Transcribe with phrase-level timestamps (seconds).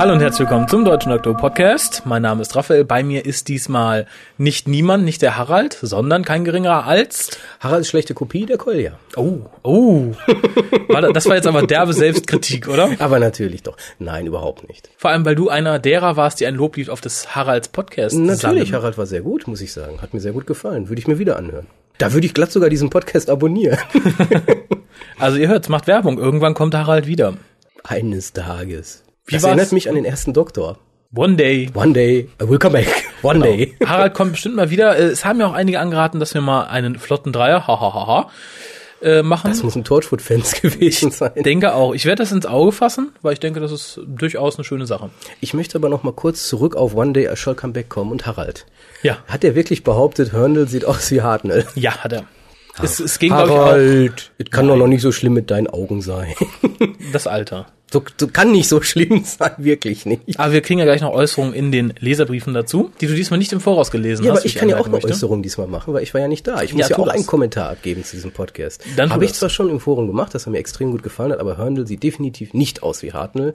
[0.00, 2.06] Hallo und herzlich willkommen zum Deutschen Doktor Podcast.
[2.06, 2.86] Mein Name ist Raphael.
[2.86, 4.06] Bei mir ist diesmal
[4.38, 8.98] nicht niemand, nicht der Harald, sondern kein geringerer als Haralds schlechte Kopie der Kolja.
[9.14, 10.14] Oh, oh.
[11.12, 12.92] Das war jetzt aber derbe Selbstkritik, oder?
[12.98, 13.76] Aber natürlich doch.
[13.98, 14.88] Nein, überhaupt nicht.
[14.96, 18.70] Vor allem, weil du einer derer warst, die ein Loblied auf das Haralds Podcast Natürlich,
[18.70, 18.72] sangen.
[18.72, 20.00] Harald war sehr gut, muss ich sagen.
[20.00, 20.88] Hat mir sehr gut gefallen.
[20.88, 21.66] Würde ich mir wieder anhören.
[21.98, 23.76] Da würde ich glatt sogar diesen Podcast abonnieren.
[25.18, 26.18] Also ihr hört's, macht Werbung.
[26.18, 27.34] Irgendwann kommt Harald wieder.
[27.84, 29.02] Eines Tages.
[29.30, 29.50] Wie das war's?
[29.50, 30.78] erinnert mich an den ersten Doktor.
[31.14, 31.68] One day.
[31.74, 32.86] One day, I will come back.
[33.22, 33.74] One day.
[33.84, 34.96] Harald kommt bestimmt mal wieder.
[34.96, 38.30] Äh, Es haben ja auch einige angeraten, dass wir mal einen flotten Dreier, hahaha,
[39.02, 39.50] äh, machen.
[39.50, 41.32] Das muss ein Torchwood-Fans gewesen sein.
[41.36, 41.94] denke auch.
[41.94, 45.10] Ich werde das ins Auge fassen, weil ich denke, das ist durchaus eine schöne Sache.
[45.40, 48.12] Ich möchte aber noch mal kurz zurück auf One Day I Shall Come Back kommen
[48.12, 48.66] und Harald.
[49.02, 49.18] Ja.
[49.26, 51.66] Hat er wirklich behauptet, Hörnl sieht aus wie Hartnell?
[51.74, 52.24] Ja, hat er.
[52.82, 55.50] Es, es ging, glaube ich, auch Harald, es kann doch noch nicht so schlimm mit
[55.50, 56.34] deinen Augen sein.
[57.12, 57.66] das Alter.
[57.92, 60.38] So, so kann nicht so schlimm sein, wirklich nicht.
[60.38, 63.52] Aber wir kriegen ja gleich noch Äußerungen in den Leserbriefen dazu, die du diesmal nicht
[63.52, 64.38] im Voraus gelesen Ja, hast.
[64.40, 65.08] aber ich kann ja auch eine möchte.
[65.08, 66.62] Äußerung diesmal machen, weil ich war ja nicht da.
[66.62, 67.14] Ich muss Ja, auch das.
[67.16, 68.84] einen Kommentar abgeben zu diesem Podcast.
[68.96, 69.40] Dann Habe ich das.
[69.40, 72.04] zwar schon im Forum gemacht, das hat mir extrem gut gefallen hat, aber Hörndl sieht
[72.04, 73.54] definitiv nicht aus wie Hartnell.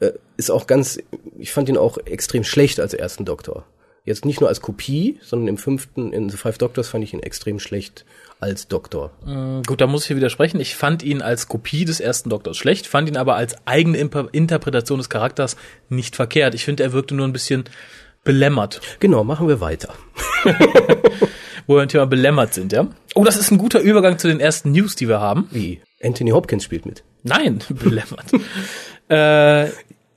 [0.00, 0.98] Äh, ist auch ganz,
[1.38, 3.64] ich fand ihn auch extrem schlecht als ersten Doktor.
[4.04, 7.20] Jetzt nicht nur als Kopie, sondern im fünften, in The Five Doctors fand ich ihn
[7.22, 8.04] extrem schlecht
[8.40, 9.12] als Doktor.
[9.24, 10.58] Mm, Gut, da muss ich hier widersprechen.
[10.58, 14.98] Ich fand ihn als Kopie des ersten Doktors schlecht, fand ihn aber als eigene Interpretation
[14.98, 15.56] des Charakters
[15.88, 16.54] nicht verkehrt.
[16.54, 17.64] Ich finde, er wirkte nur ein bisschen
[18.24, 19.94] belämmert, Genau, machen wir weiter.
[21.66, 22.88] wo wir beim Thema belämmert sind, ja.
[23.14, 25.46] Oh, das ist ein guter Übergang zu den ersten News, die wir haben.
[25.52, 25.80] Wie?
[26.02, 27.04] Anthony Hopkins spielt mit.
[27.22, 28.26] Nein, belämmert.
[29.08, 29.70] äh,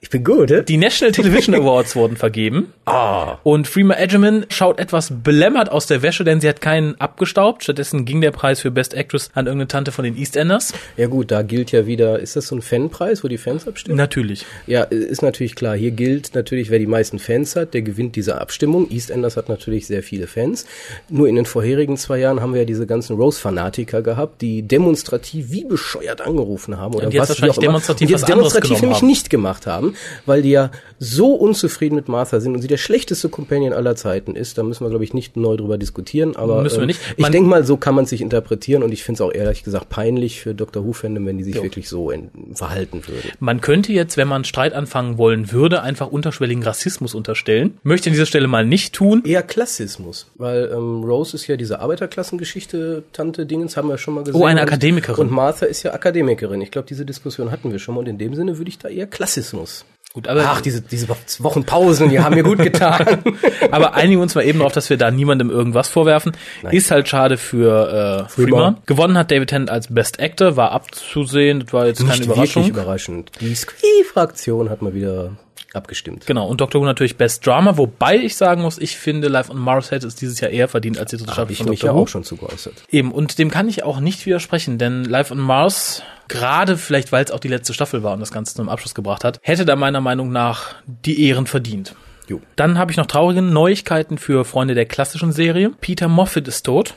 [0.05, 0.61] Ich bin gut, hä?
[0.61, 2.71] die National Television Awards wurden vergeben.
[2.85, 3.39] Ah.
[3.41, 7.63] Und Freema Edgerman schaut etwas belämmert aus der Wäsche, denn sie hat keinen abgestaubt.
[7.63, 10.73] Stattdessen ging der Preis für Best Actress an irgendeine Tante von den EastEnders.
[10.95, 13.97] Ja gut, da gilt ja wieder, ist das so ein Fanpreis, wo die Fans abstimmen?
[13.97, 14.45] Natürlich.
[14.67, 15.75] Ja, ist natürlich klar.
[15.75, 18.91] Hier gilt natürlich, wer die meisten Fans hat, der gewinnt diese Abstimmung.
[18.91, 20.67] EastEnders hat natürlich sehr viele Fans.
[21.09, 25.49] Nur in den vorherigen zwei Jahren haben wir ja diese ganzen Rose-Fanatiker gehabt, die demonstrativ
[25.49, 29.07] wie bescheuert angerufen haben oder Und jetzt was wahrscheinlich demonstrativ Und jetzt demonstrativ nämlich haben.
[29.07, 29.94] nicht gemacht haben,
[30.25, 34.35] weil die ja so unzufrieden mit Martha sind und sie der schlechteste Companion aller Zeiten
[34.35, 34.57] ist.
[34.57, 36.35] Da müssen wir, glaube ich, nicht neu drüber diskutieren.
[36.35, 36.99] Aber Müssen wir ähm, nicht.
[37.17, 39.63] ich Man- denke mal, so kann man sich interpretieren und ich finde es auch ehrlich
[39.63, 40.85] gesagt peinlich für Dr.
[40.85, 42.11] Who-Fandom, wenn die sich wirklich so
[42.53, 43.27] verhalten würde.
[43.39, 47.77] Man könnte jetzt, wenn man Streit anfangen wollen würde, einfach unterschwelligen Rassismus unterstellen.
[47.83, 49.23] Möchte an dieser Stelle mal nicht tun.
[49.25, 54.23] Eher Klassismus, weil ähm, Rose ist ja diese Arbeiterklassengeschichte, Tante Dingens, haben wir schon mal
[54.23, 54.41] gesehen.
[54.41, 55.27] Oh, eine Und- Akademikerin.
[55.27, 56.61] Und Martha ist ja Akademikerin.
[56.61, 58.87] Ich glaube, diese Diskussion hatten wir schon mal und in dem Sinne würde ich da
[58.89, 59.84] eher Klassismus.
[60.15, 63.21] Gut, aber, Ach, diese, diese Wochenpausen, die haben mir gut getan.
[63.71, 66.31] aber einigen uns mal eben darauf, dass wir da niemandem irgendwas vorwerfen.
[66.71, 68.77] Ist halt schade für äh, Freeman.
[68.85, 72.63] Gewonnen hat David Tennant als Best Actor, war abzusehen, das war jetzt keine Nicht Überraschung.
[72.63, 73.31] wirklich überraschend.
[73.41, 75.31] Die Squee-Fraktion hat mal wieder
[75.73, 76.25] abgestimmt.
[76.25, 79.57] Genau, und Doctor Who natürlich Best Drama, wobei ich sagen muss, ich finde Life on
[79.57, 81.95] Mars hätte es dieses Jahr eher verdient als die dritte Staffel ich von mich Doctor
[81.95, 82.03] ja Who.
[82.03, 82.73] auch schon zu geäußert.
[82.89, 87.23] Eben, und dem kann ich auch nicht widersprechen, denn Life on Mars, gerade vielleicht, weil
[87.23, 89.75] es auch die letzte Staffel war und das Ganze zum Abschluss gebracht hat, hätte da
[89.75, 91.95] meiner Meinung nach die Ehren verdient.
[92.27, 92.41] Jo.
[92.55, 95.71] Dann habe ich noch traurige Neuigkeiten für Freunde der klassischen Serie.
[95.79, 96.95] Peter Moffat ist tot.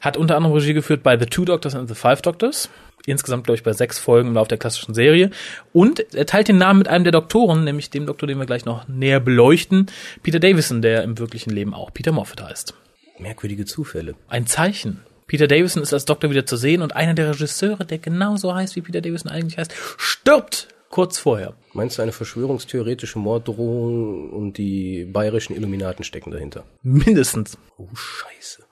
[0.00, 2.68] Hat unter anderem Regie geführt bei The Two Doctors and the Five Doctors.
[3.06, 5.30] Insgesamt, glaube ich, bei sechs Folgen im Laufe der klassischen Serie.
[5.72, 8.64] Und er teilt den Namen mit einem der Doktoren, nämlich dem Doktor, den wir gleich
[8.64, 9.86] noch näher beleuchten,
[10.22, 12.74] Peter Davison, der im wirklichen Leben auch Peter Moffat heißt.
[13.18, 14.16] Merkwürdige Zufälle.
[14.28, 15.02] Ein Zeichen.
[15.28, 18.76] Peter Davison ist als Doktor wieder zu sehen und einer der Regisseure, der genauso heißt,
[18.76, 21.54] wie Peter Davison eigentlich heißt, stirbt kurz vorher.
[21.72, 26.64] Meinst du, eine verschwörungstheoretische Morddrohung und die bayerischen Illuminaten stecken dahinter?
[26.82, 27.58] Mindestens.
[27.76, 28.65] Oh, scheiße.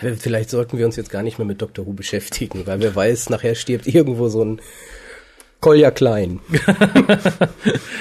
[0.00, 0.12] Tja.
[0.18, 1.86] Vielleicht sollten wir uns jetzt gar nicht mehr mit Dr.
[1.86, 4.60] Who beschäftigen, weil wer weiß, nachher stirbt irgendwo so ein
[5.60, 6.40] Kolja Klein.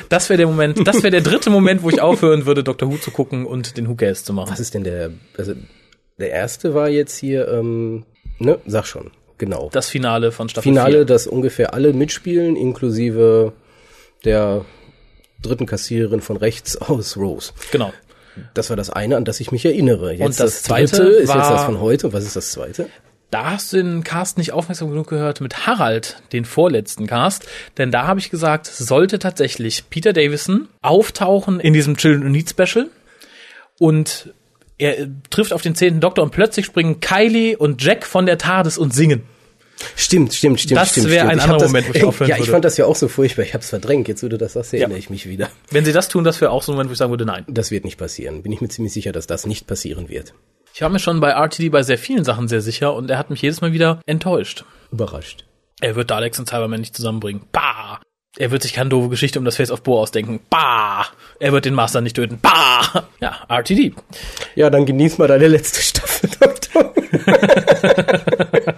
[0.10, 2.92] Das wäre der Moment, das wäre der dritte Moment, wo ich aufhören würde, Dr.
[2.92, 4.52] Who zu gucken und den Who Cast zu machen.
[4.52, 5.54] Was ist denn der, also
[6.20, 8.06] der erste war jetzt hier, ähm,
[8.38, 9.70] ne, sag schon, genau.
[9.74, 11.06] Das Finale von Staffel Finale, 4.
[11.06, 13.54] dass ungefähr alle mitspielen, inklusive
[14.26, 14.64] der
[15.42, 17.54] dritten Kassiererin von rechts aus Rose.
[17.72, 17.92] Genau.
[18.54, 20.14] Das war das eine, an das ich mich erinnere.
[20.14, 22.08] Jetzt Und das zweite dritte ist jetzt das von heute.
[22.08, 22.90] Und was ist das zweite?
[23.32, 27.46] Da hast du den Cast nicht aufmerksam genug gehört mit Harald, den vorletzten Cast.
[27.78, 32.88] Denn da habe ich gesagt, sollte tatsächlich Peter Davison auftauchen in diesem Children Need Special
[33.80, 34.34] und
[34.78, 38.78] er trifft auf den zehnten Doktor und plötzlich springen Kylie und Jack von der TARDIS
[38.78, 39.24] und singen.
[39.96, 40.80] Stimmt, stimmt, stimmt.
[40.80, 42.52] Das wäre ein Ich anderer das, Moment, wo ich aufhören Ja, ich würde.
[42.54, 43.44] fand das ja auch so furchtbar.
[43.44, 44.08] Ich hab's verdrängt.
[44.08, 45.50] Jetzt, wo du das sagst, erinnere ich mich wieder.
[45.70, 47.44] Wenn sie das tun, das wäre auch so ein Moment, wo ich sagen würde, nein.
[47.48, 48.42] Das wird nicht passieren.
[48.44, 50.34] Bin ich mir ziemlich sicher, dass das nicht passieren wird.
[50.74, 53.30] Ich war mir schon bei RTD bei sehr vielen Sachen sehr sicher und er hat
[53.30, 54.66] mich jedes Mal wieder enttäuscht.
[54.92, 55.46] Überrascht.
[55.82, 57.44] Er wird Daleks und Cybermen nicht zusammenbringen.
[57.52, 58.00] Bah!
[58.38, 60.42] Er wird sich keine doofe Geschichte um das Face of Bo ausdenken.
[60.50, 61.06] Bah!
[61.40, 62.40] Er wird den Master nicht töten.
[62.42, 63.06] Bah!
[63.22, 63.94] Ja, RTD.
[64.56, 66.94] Ja, dann genieß mal deine letzte Staffel, Doktor.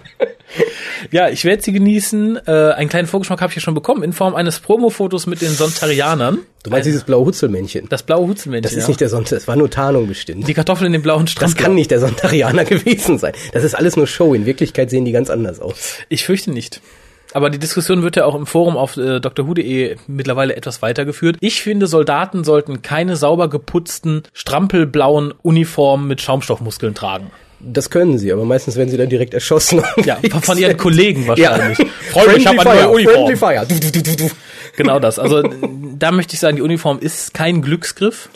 [1.11, 2.39] Ja, ich werde sie genießen.
[2.45, 5.51] Äh, einen kleinen Vorgeschmack habe ich ja schon bekommen in Form eines Promo-Fotos mit den
[5.51, 6.39] Sontarianern.
[6.63, 7.87] Du meinst dieses blaue Hutzelmännchen?
[7.89, 8.63] Das blaue Hutzelmännchen.
[8.63, 8.87] Das ist ja.
[8.87, 10.47] nicht der Sonntag, das war nur Tarnung bestimmt.
[10.47, 11.63] die Kartoffel in dem blauen Das Strampler.
[11.63, 13.33] kann nicht der Sontarianer gewesen sein.
[13.53, 14.33] Das ist alles nur Show.
[14.33, 15.97] In Wirklichkeit sehen die ganz anders aus.
[16.09, 16.81] Ich fürchte nicht.
[17.33, 21.37] Aber die Diskussion wird ja auch im Forum auf äh, drhu.de mittlerweile etwas weitergeführt.
[21.41, 27.29] Ich finde, Soldaten sollten keine sauber geputzten, strampelblauen Uniformen mit Schaumstoffmuskeln tragen.
[27.59, 29.81] Das können sie, aber meistens werden sie dann direkt erschossen.
[30.05, 31.29] Ja, von, ihren Kollegen Ja.
[31.29, 31.77] wahrscheinlich.
[32.11, 33.15] Freunde, ich habe eine neue Uniform.
[33.15, 33.65] Friendly Fire.
[33.67, 34.29] Du, du, du, du.
[34.75, 35.17] Genau das.
[35.19, 35.41] Also
[35.97, 38.29] da möchte ich sagen, die Uniform ist kein Glücksgriff.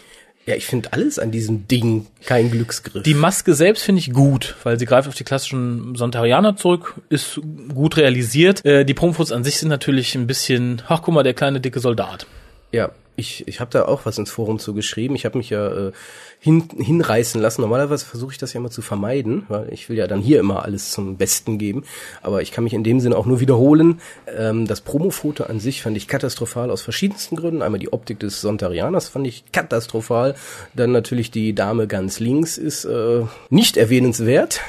[0.47, 3.03] Ja, ich finde alles an diesem Ding kein Glücksgriff.
[3.03, 7.39] Die Maske selbst finde ich gut, weil sie greift auf die klassischen Sontarianer zurück, ist
[7.73, 8.65] gut realisiert.
[8.65, 11.79] Äh, die Promfos an sich sind natürlich ein bisschen, ach guck mal, der kleine dicke
[11.79, 12.25] Soldat.
[12.71, 12.89] Ja,
[13.21, 15.15] ich, ich habe da auch was ins Forum zu geschrieben.
[15.15, 15.91] Ich habe mich ja äh,
[16.39, 17.61] hin, hinreißen lassen.
[17.61, 20.65] Normalerweise versuche ich das ja immer zu vermeiden, weil ich will ja dann hier immer
[20.65, 21.83] alles zum Besten geben.
[22.21, 24.01] Aber ich kann mich in dem Sinne auch nur wiederholen.
[24.27, 27.61] Ähm, das Promofoto an sich fand ich katastrophal aus verschiedensten Gründen.
[27.61, 30.35] Einmal die Optik des Sontarianers fand ich katastrophal.
[30.73, 34.59] Dann natürlich die Dame ganz links ist äh, nicht erwähnenswert.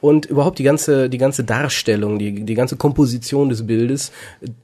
[0.00, 4.12] Und überhaupt die ganze, die ganze Darstellung, die, die ganze Komposition des Bildes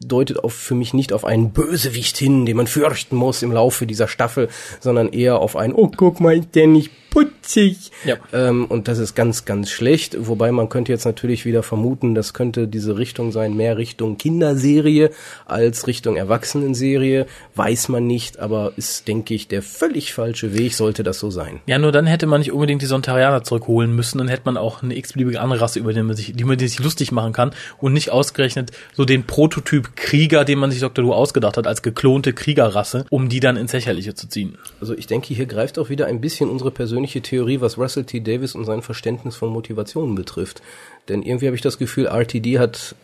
[0.01, 3.87] deutet auf, für mich nicht auf einen Bösewicht hin, den man fürchten muss im Laufe
[3.87, 4.49] dieser Staffel,
[4.81, 7.93] sondern eher auf einen, oh, guck mal, ist der nicht putzig.
[8.05, 8.17] Ja.
[8.33, 10.17] Ähm, und das ist ganz, ganz schlecht.
[10.19, 15.11] Wobei man könnte jetzt natürlich wieder vermuten, das könnte diese Richtung sein, mehr Richtung Kinderserie
[15.47, 17.27] als Richtung Erwachsenenserie.
[17.55, 21.61] Weiß man nicht, aber ist, denke ich, der völlig falsche Weg, sollte das so sein.
[21.67, 24.83] Ja, nur dann hätte man nicht unbedingt die Sontarianer zurückholen müssen, dann hätte man auch
[24.83, 27.93] eine x-beliebige andere Rasse, über die man sich, die man sich lustig machen kann und
[27.93, 31.05] nicht ausgerechnet so den Prototyp Krieger, den man sich Dr.
[31.05, 34.59] Who ausgedacht hat, als geklonte Kriegerrasse, um die dann ins Lächerliche zu ziehen.
[34.81, 38.21] Also ich denke, hier greift auch wieder ein bisschen unsere persönliche Theorie, was Russell T.
[38.21, 40.63] Davis und sein Verständnis von Motivationen betrifft.
[41.09, 42.95] Denn irgendwie habe ich das Gefühl, RTD hat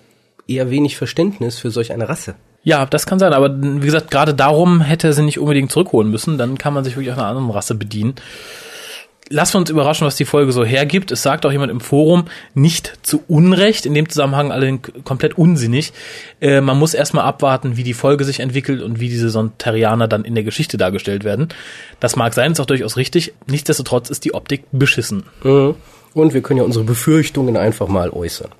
[0.46, 2.34] eher wenig Verständnis für solch eine Rasse.
[2.62, 6.10] Ja, das kann sein, aber wie gesagt, gerade darum hätte er sie nicht unbedingt zurückholen
[6.10, 8.14] müssen, dann kann man sich wirklich auch einer anderen Rasse bedienen.
[9.32, 11.12] Lassen wir uns überraschen, was die Folge so hergibt.
[11.12, 12.24] Es sagt auch jemand im Forum,
[12.54, 15.92] nicht zu Unrecht, in dem Zusammenhang alle komplett unsinnig.
[16.40, 20.24] Äh, man muss erstmal abwarten, wie die Folge sich entwickelt und wie diese Sontarianer dann
[20.24, 21.48] in der Geschichte dargestellt werden.
[22.00, 23.32] Das mag sein, ist auch durchaus richtig.
[23.46, 25.22] Nichtsdestotrotz ist die Optik beschissen.
[25.44, 25.76] Mhm.
[26.12, 28.50] Und wir können ja unsere Befürchtungen einfach mal äußern.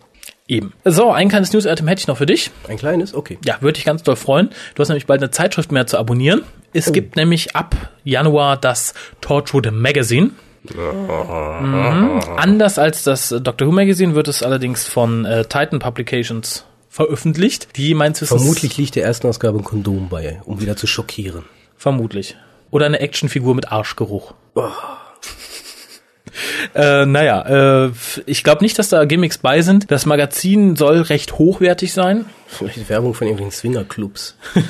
[0.47, 0.73] Eben.
[0.85, 2.53] So, ein kleines News-Item hätte ich noch für dich.
[2.69, 3.13] Ein kleines?
[3.13, 3.39] Okay.
[3.45, 4.51] Ja, würde ich ganz doll freuen.
[4.77, 6.43] Du hast nämlich bald eine Zeitschrift mehr zu abonnieren.
[6.73, 7.75] Es gibt nämlich ab
[8.05, 10.31] Januar das Torchwood Magazine.
[10.63, 12.21] Mhm.
[12.37, 17.69] Anders als das Doctor Who Magazine wird es allerdings von äh, Titan Publications veröffentlicht.
[17.77, 21.45] Die meins Wissens Vermutlich liegt der ersten Ausgabe ein Kondom bei, um wieder zu schockieren.
[21.77, 22.37] Vermutlich.
[22.71, 24.35] Oder eine Actionfigur mit Arschgeruch.
[26.75, 27.91] Äh, naja, äh,
[28.27, 29.91] ich glaube nicht, dass da Gimmicks bei sind.
[29.91, 32.27] Das Magazin soll recht hochwertig sein.
[32.47, 34.37] Vielleicht Werbung von irgendwelchen Swingerclubs.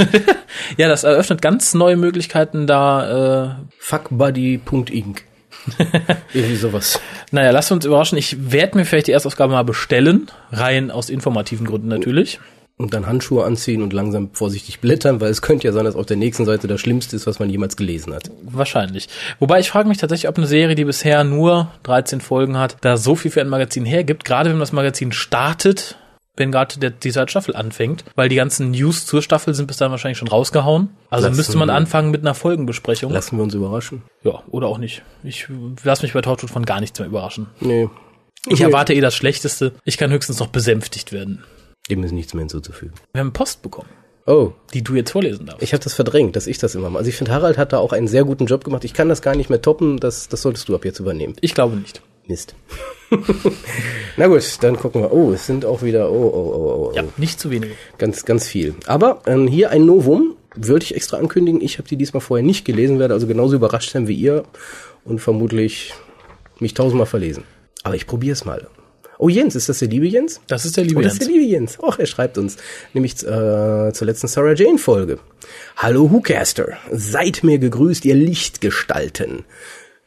[0.76, 3.50] Ja, das eröffnet ganz neue Möglichkeiten da.
[3.50, 5.22] Äh, Fuckbuddy.inc.
[6.34, 7.00] Irgendwie sowas.
[7.30, 8.18] naja, lasst uns überraschen.
[8.18, 10.30] Ich werde mir vielleicht die Erstausgabe mal bestellen.
[10.52, 12.40] Rein aus informativen Gründen natürlich.
[12.76, 16.06] Und dann Handschuhe anziehen und langsam vorsichtig blättern, weil es könnte ja sein, dass auf
[16.06, 18.30] der nächsten Seite das Schlimmste ist, was man jemals gelesen hat.
[18.42, 19.10] Wahrscheinlich.
[19.38, 22.96] Wobei ich frage mich tatsächlich, ob eine Serie, die bisher nur 13 Folgen hat, da
[22.96, 25.98] so viel für ein Magazin hergibt, gerade wenn das Magazin startet,
[26.40, 29.76] wenn gerade der, die zweite Staffel anfängt, weil die ganzen News zur Staffel sind bis
[29.76, 30.88] dahin wahrscheinlich schon rausgehauen.
[31.08, 33.12] Also Lassen müsste man anfangen mit einer Folgenbesprechung.
[33.12, 34.02] Lassen wir uns überraschen.
[34.24, 35.02] ja, oder auch nicht.
[35.22, 35.46] Ich
[35.84, 37.46] lasse mich bei Torchwood von gar nichts mehr überraschen.
[37.60, 37.88] Nee.
[38.48, 39.72] Ich erwarte eh das Schlechteste.
[39.84, 41.44] Ich kann höchstens noch besänftigt werden.
[41.90, 42.94] Dem ist nichts mehr hinzuzufügen.
[43.12, 43.88] Wir haben Post bekommen,
[44.26, 45.62] Oh, die du jetzt vorlesen darfst.
[45.62, 46.98] ich habe das verdrängt, dass ich das immer mache.
[47.00, 48.84] Also ich finde, Harald hat da auch einen sehr guten Job gemacht.
[48.84, 49.98] Ich kann das gar nicht mehr toppen.
[49.98, 51.34] Das, das solltest du ab jetzt übernehmen.
[51.40, 52.00] Ich glaube nicht.
[52.30, 52.54] Mist.
[54.16, 55.12] Na gut, dann gucken wir.
[55.12, 56.92] Oh, es sind auch wieder, oh, oh, oh, oh, oh.
[56.94, 57.72] Ja, nicht zu wenige.
[57.98, 58.74] Ganz, ganz viel.
[58.86, 61.60] Aber ähm, hier ein Novum, würde ich extra ankündigen.
[61.60, 64.44] Ich habe die diesmal vorher nicht gelesen, werde also genauso überrascht sein wie ihr
[65.04, 65.92] und vermutlich
[66.60, 67.44] mich tausendmal verlesen.
[67.82, 68.68] Aber ich probiere es mal.
[69.18, 70.40] Oh, Jens, ist das der liebe Jens?
[70.46, 71.28] Das ist der liebe Oh, das ist Jens.
[71.28, 71.78] der liebe Jens.
[71.78, 72.56] Och, er schreibt uns.
[72.94, 75.18] Nämlich äh, zur letzten Sarah Jane Folge.
[75.76, 76.78] Hallo Whocaster.
[76.90, 79.44] Seid mir gegrüßt, ihr Lichtgestalten.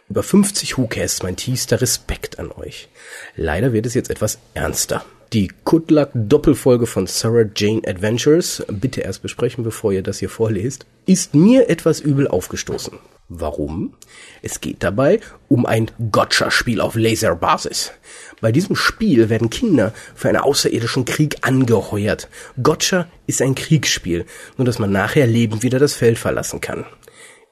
[0.09, 2.89] Über 50 Whocasts mein tiefster Respekt an euch.
[3.35, 5.05] Leider wird es jetzt etwas ernster.
[5.31, 8.63] Die Kudlak Doppelfolge von Sarah Jane Adventures.
[8.67, 10.85] Bitte erst besprechen, bevor ihr das hier vorlest.
[11.05, 12.99] ist mir etwas übel aufgestoßen.
[13.29, 13.93] Warum?
[14.41, 17.93] Es geht dabei um ein Gotcha-Spiel auf Laserbasis.
[18.41, 22.27] Bei diesem Spiel werden Kinder für einen außerirdischen Krieg angeheuert.
[22.61, 24.25] Gotcha ist ein Kriegsspiel,
[24.57, 26.85] nur dass man nachher lebend wieder das Feld verlassen kann.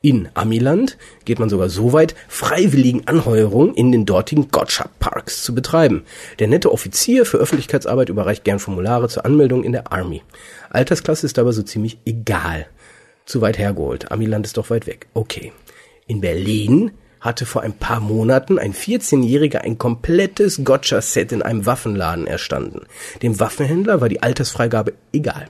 [0.04, 6.06] In Amiland geht man sogar so weit, freiwilligen Anheuerungen in den dortigen Gotcha-Parks zu betreiben.
[6.40, 10.24] Der nette Offizier für Öffentlichkeitsarbeit überreicht gern Formulare zur Anmeldung in der Army.
[10.72, 12.66] Altersklasse ist dabei so ziemlich egal.
[13.26, 14.12] Zu weit hergeholt.
[14.12, 15.06] Amiland ist doch weit weg.
[15.14, 15.52] Okay.
[16.08, 22.26] In Berlin hatte vor ein paar Monaten ein 14-Jähriger ein komplettes Gotcha-Set in einem Waffenladen
[22.26, 22.88] erstanden.
[23.22, 25.46] Dem Waffenhändler war die Altersfreigabe egal.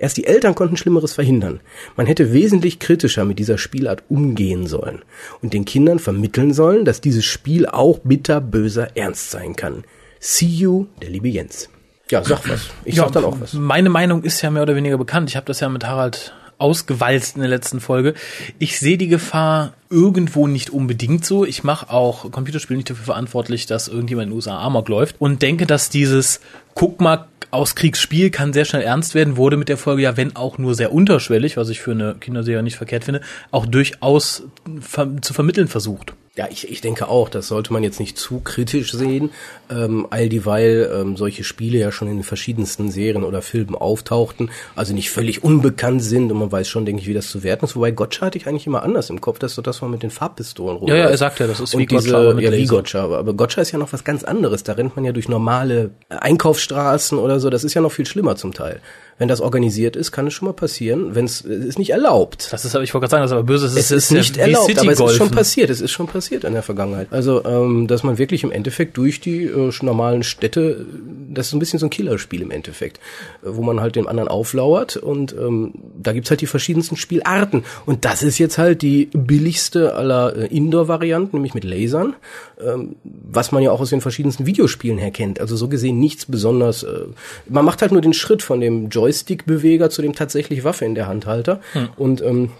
[0.00, 1.60] Erst die Eltern konnten Schlimmeres verhindern.
[1.94, 5.02] Man hätte wesentlich kritischer mit dieser Spielart umgehen sollen
[5.42, 9.84] und den Kindern vermitteln sollen, dass dieses Spiel auch bitterböser Ernst sein kann.
[10.18, 11.68] See you, der liebe Jens.
[12.10, 12.70] Ja, sag was.
[12.86, 13.52] Ich ja, sag dann auch was.
[13.52, 15.28] Meine Meinung ist ja mehr oder weniger bekannt.
[15.28, 18.14] Ich habe das ja mit Harald ausgewalzt in der letzten Folge.
[18.58, 21.44] Ich sehe die Gefahr irgendwo nicht unbedingt so.
[21.44, 25.42] Ich mache auch Computerspiele nicht dafür verantwortlich, dass irgendjemand in den USA Amok läuft und
[25.42, 26.40] denke, dass dieses
[26.74, 30.36] guck mal aus Kriegsspiel kann sehr schnell ernst werden, wurde mit der Folge ja, wenn
[30.36, 34.44] auch nur sehr unterschwellig, was ich für eine Kinderserie nicht verkehrt finde, auch durchaus
[34.80, 36.14] ver zu vermitteln versucht.
[36.36, 39.30] Ja, ich, ich denke auch, das sollte man jetzt nicht zu kritisch sehen,
[39.68, 44.48] ähm, all dieweil ähm, solche Spiele ja schon in den verschiedensten Serien oder Filmen auftauchten,
[44.76, 47.64] also nicht völlig unbekannt sind und man weiß schon, denke ich, wie das zu werten
[47.64, 47.74] ist.
[47.74, 50.10] Wobei Gotcha hatte ich eigentlich immer anders im Kopf, dass so das man mit den
[50.10, 50.88] Farbpistolen rum.
[50.88, 52.64] Ja, ja, er sagt ja, das ist und wie diese, Gotcha, ja, wie.
[52.64, 54.62] Gotcha, aber, aber Gotcha ist ja noch was ganz anderes.
[54.62, 57.50] Da rennt man ja durch normale Einkaufsstraßen oder so.
[57.50, 58.80] Das ist ja noch viel schlimmer zum Teil.
[59.20, 62.48] Wenn das organisiert ist, kann es schon mal passieren, wenn es ist nicht erlaubt.
[62.50, 63.66] Das ist, aber ich wollte gerade sagen, das ist aber böse.
[63.66, 65.68] Das Es ist, ja nicht erlaubt, aber es ist schon passiert.
[65.68, 67.08] Es ist schon passiert in der Vergangenheit.
[67.10, 70.86] Also, ähm, dass man wirklich im Endeffekt durch die äh, normalen Städte,
[71.30, 73.00] das ist so ein bisschen so ein Killerspiel im Endeffekt,
[73.42, 77.64] wo man halt dem anderen auflauert und ähm, da gibt's halt die verschiedensten Spielarten.
[77.86, 82.14] Und das ist jetzt halt die billigste aller äh, Indoor-Varianten, nämlich mit Lasern,
[82.60, 85.40] ähm, was man ja auch aus den verschiedensten Videospielen her kennt.
[85.40, 86.82] Also so gesehen nichts besonders.
[86.82, 87.06] Äh,
[87.48, 91.06] man macht halt nur den Schritt von dem Joystick-Beweger zu dem tatsächlich Waffe in der
[91.06, 91.60] Handhalter.
[91.96, 92.50] Und ähm,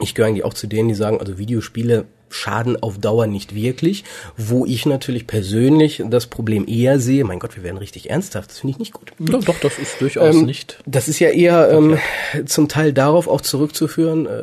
[0.00, 4.04] ich gehöre eigentlich auch zu denen, die sagen, also Videospiele schaden auf Dauer nicht wirklich.
[4.36, 8.60] Wo ich natürlich persönlich das Problem eher sehe, mein Gott, wir werden richtig ernsthaft, das
[8.60, 9.12] finde ich nicht gut.
[9.18, 10.78] Ja, doch, das ist durchaus Ähm, nicht.
[10.86, 11.98] Das ist ja eher ähm,
[12.46, 14.42] zum Teil darauf auch zurückzuführen, äh,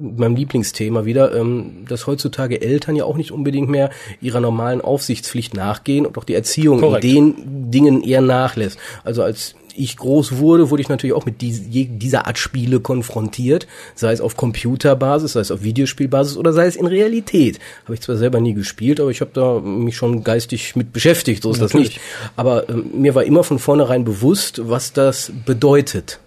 [0.00, 5.54] meinem Lieblingsthema wieder, ähm, dass heutzutage Eltern ja auch nicht unbedingt mehr ihrer normalen Aufsichtspflicht
[5.54, 7.04] nachgehen und auch die Erziehung Korrekt.
[7.04, 8.78] in den Dingen eher nachlässt.
[9.02, 14.12] Also als ich groß wurde, wurde ich natürlich auch mit dieser Art Spiele konfrontiert, sei
[14.12, 17.58] es auf Computerbasis, sei es auf Videospielbasis oder sei es in Realität.
[17.84, 21.42] Habe ich zwar selber nie gespielt, aber ich habe da mich schon geistig mit beschäftigt,
[21.42, 21.96] so ist das Natürlich.
[21.96, 22.00] nicht.
[22.36, 26.20] Aber ähm, mir war immer von vornherein bewusst, was das bedeutet.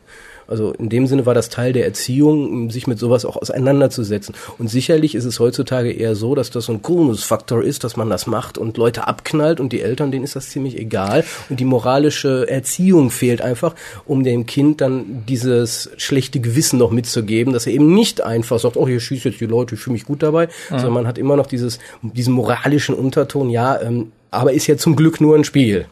[0.48, 4.34] Also in dem Sinne war das Teil der Erziehung, sich mit sowas auch auseinanderzusetzen.
[4.58, 8.10] Und sicherlich ist es heutzutage eher so, dass das so ein Coolness-Faktor ist, dass man
[8.10, 11.24] das macht und Leute abknallt und die Eltern, denen ist das ziemlich egal.
[11.50, 13.76] Und die moralische Erziehung fehlt einfach,
[14.06, 18.78] um dem Kind dann dieses schlechte Gewissen noch mitzugeben, dass er eben nicht einfach sagt,
[18.78, 21.36] oh, hier schießt jetzt die Leute, ich fühle mich gut dabei, sondern man hat immer
[21.36, 25.86] noch dieses, diesen moralischen Unterton, ja, ähm, aber ist ja zum Glück nur ein Spiel.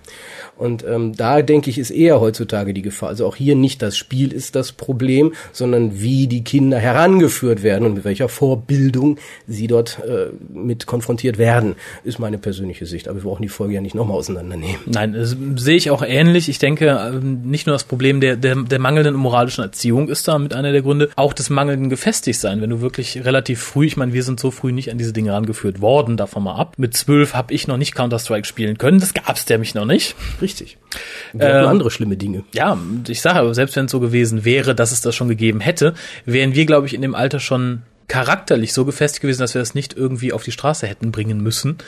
[0.58, 3.10] Und ähm, da denke ich, ist eher heutzutage die Gefahr.
[3.10, 7.86] Also auch hier nicht das Spiel ist das Problem, sondern wie die Kinder herangeführt werden
[7.86, 13.08] und mit welcher Vorbildung sie dort äh, mit konfrontiert werden, ist meine persönliche Sicht.
[13.08, 14.78] Aber wir brauchen die Folge ja nicht nochmal auseinandernehmen.
[14.86, 15.16] Nein,
[15.58, 16.48] sehe ich auch ähnlich.
[16.48, 20.38] Ich denke, ähm, nicht nur das Problem der, der, der mangelnden moralischen Erziehung ist da
[20.40, 22.62] mit einer der Gründe, auch des mangelnden Gefestigtsein.
[22.62, 25.34] Wenn du wirklich relativ früh, ich meine, wir sind so früh nicht an diese Dinge
[25.34, 26.76] rangeführt worden, davon mal ab.
[26.78, 29.00] Mit zwölf habe ich noch nicht Counter-Strike spielen können.
[29.00, 30.16] Das gab's mich noch nicht.
[30.46, 30.78] Richtig.
[31.34, 32.44] Wir Ähm, andere schlimme Dinge.
[32.54, 35.60] Ja, ich sage, aber selbst wenn es so gewesen wäre, dass es das schon gegeben
[35.60, 39.60] hätte, wären wir, glaube ich, in dem Alter schon charakterlich so gefestigt gewesen, dass wir
[39.62, 41.80] das nicht irgendwie auf die Straße hätten bringen müssen.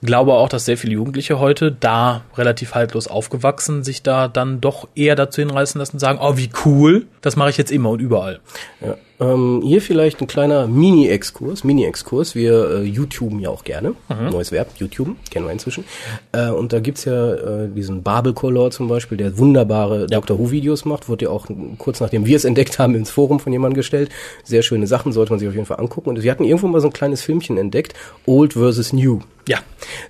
[0.00, 4.88] Glaube auch, dass sehr viele Jugendliche heute da relativ haltlos aufgewachsen sich da dann doch
[4.94, 8.00] eher dazu hinreißen lassen und sagen, oh, wie cool, das mache ich jetzt immer und
[8.00, 8.40] überall.
[8.80, 8.96] Ja.
[9.20, 12.34] Ähm, hier vielleicht ein kleiner Mini-Exkurs, Mini-Exkurs.
[12.34, 13.94] Wir äh, YouTuben ja auch gerne.
[14.30, 15.84] Neues Verb, YouTube, kennen wir inzwischen.
[16.32, 20.38] Äh, und da gibt's ja äh, diesen Babel Color zum Beispiel, der wunderbare Dr.
[20.38, 21.08] Who-Videos macht.
[21.08, 21.46] Wurde ja auch
[21.78, 24.10] kurz nachdem wir es entdeckt haben ins Forum von jemandem gestellt.
[24.44, 26.10] Sehr schöne Sachen, sollte man sich auf jeden Fall angucken.
[26.10, 27.94] Und sie hatten irgendwo mal so ein kleines Filmchen entdeckt,
[28.26, 29.20] Old versus New.
[29.48, 29.58] Ja,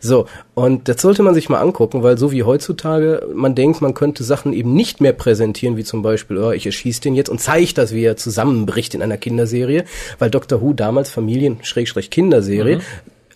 [0.00, 0.27] So,
[0.59, 4.25] und das sollte man sich mal angucken, weil so wie heutzutage man denkt, man könnte
[4.25, 7.73] Sachen eben nicht mehr präsentieren, wie zum Beispiel, oh, ich erschieße den jetzt und zeige
[7.75, 9.85] das, wie er zusammenbricht in einer Kinderserie,
[10.19, 10.61] weil Dr.
[10.61, 12.81] Who damals Familien-Kinderserie,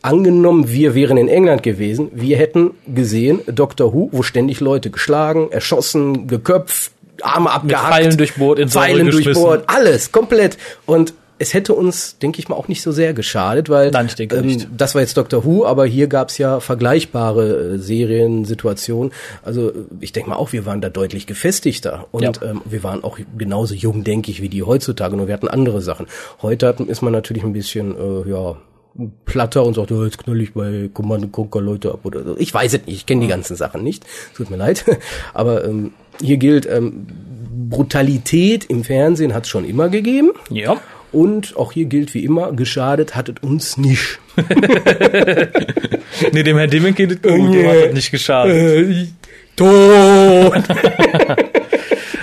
[0.02, 3.94] angenommen, wir wären in England gewesen, wir hätten gesehen Dr.
[3.94, 7.94] Who, wo ständig Leute geschlagen, erschossen, geköpft, Arme abgehackt.
[7.94, 10.58] Pfeilen durchbohrt, in Pfeilen durchbohrt, alles, komplett.
[10.86, 14.08] Und es hätte uns, denke ich mal, auch nicht so sehr geschadet, weil Nein,
[14.42, 14.68] nicht.
[14.76, 19.12] das war jetzt Doctor Who, aber hier gab's ja vergleichbare äh, Seriensituationen.
[19.42, 22.32] Also äh, ich denke mal auch, wir waren da deutlich gefestigter und Ja.
[22.42, 25.80] ähm, wir waren auch genauso jung, denke ich, wie die heutzutage, nur wir hatten andere
[25.80, 26.06] Sachen.
[26.42, 28.56] Heute hat, ist man natürlich ein bisschen, äh, ja,
[29.24, 32.36] platter und sagt, oh, jetzt knall ich bei Command Conquer Leute ab oder so.
[32.38, 34.04] Ich weiß es nicht, ich kenne die ganzen Sachen nicht.
[34.36, 34.84] Tut mir leid.
[35.34, 37.06] Aber ähm, hier gilt, ähm,
[37.70, 40.32] Brutalität im Fernsehen hat es schon immer gegeben.
[40.50, 40.76] Ja.
[41.12, 44.18] Und auch hier gilt wie immer, geschadet hat es uns nicht.
[46.32, 49.08] Nee, dem Herrn Dimmick geht es gut, dem hat das nicht geschadet.
[49.56, 49.66] Tot!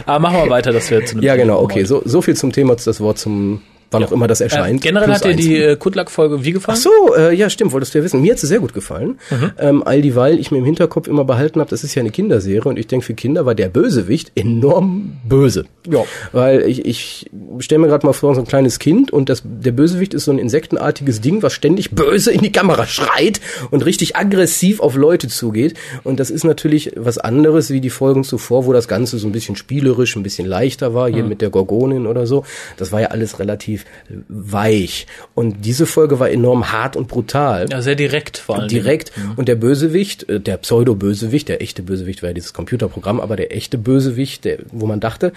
[0.06, 1.84] Aber machen wir weiter, dass wir zu einem Ja, genau, okay.
[1.84, 4.82] So, so viel zum Thema, das Wort zum, wann auch immer das Äh, erscheint.
[4.82, 6.78] generell Plus hat dir die äh, Kudlack-Folge wie gefallen?
[6.80, 8.22] Ach so, äh, ja, stimmt, wolltest du ja wissen.
[8.22, 9.20] Mir hat sie sehr gut gefallen.
[9.30, 9.52] Mhm.
[9.58, 12.70] Ähm, all dieweil ich mir im Hinterkopf immer behalten habe, das ist ja eine Kinderserie
[12.70, 15.66] und ich denke, für Kinder war der Bösewicht enorm böse.
[15.90, 16.04] Ja.
[16.32, 17.30] Weil ich, ich
[17.60, 20.32] stelle mir gerade mal vor, so ein kleines Kind und das, der Bösewicht ist so
[20.32, 23.40] ein insektenartiges Ding, was ständig böse in die Kamera schreit
[23.72, 25.76] und richtig aggressiv auf Leute zugeht.
[26.04, 29.32] Und das ist natürlich was anderes wie die Folgen zuvor, wo das Ganze so ein
[29.32, 31.14] bisschen spielerisch, ein bisschen leichter war, Mhm.
[31.14, 32.44] hier mit der Gorgonin oder so.
[32.78, 33.79] Das war ja alles relativ
[34.28, 35.08] weich.
[35.36, 37.68] Und diese Folge war enorm hart und brutal.
[37.70, 38.68] Ja, sehr direkt vor allem.
[38.68, 39.12] Direkt.
[39.36, 43.56] Und der Bösewicht, äh, der Pseudo-Bösewicht, der echte Bösewicht war ja dieses Computerprogramm, aber der
[43.56, 45.34] echte Bösewicht, der, wo man dachte,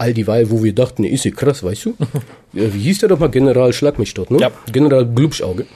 [0.00, 1.94] all dieweil, wo wir dachten, ist ja krass, weißt du?
[2.52, 3.28] Äh, Wie hieß der doch mal?
[3.28, 4.38] General Schlag mich dort, ne?
[4.40, 4.50] Ja.
[4.72, 5.66] General Glubschauge.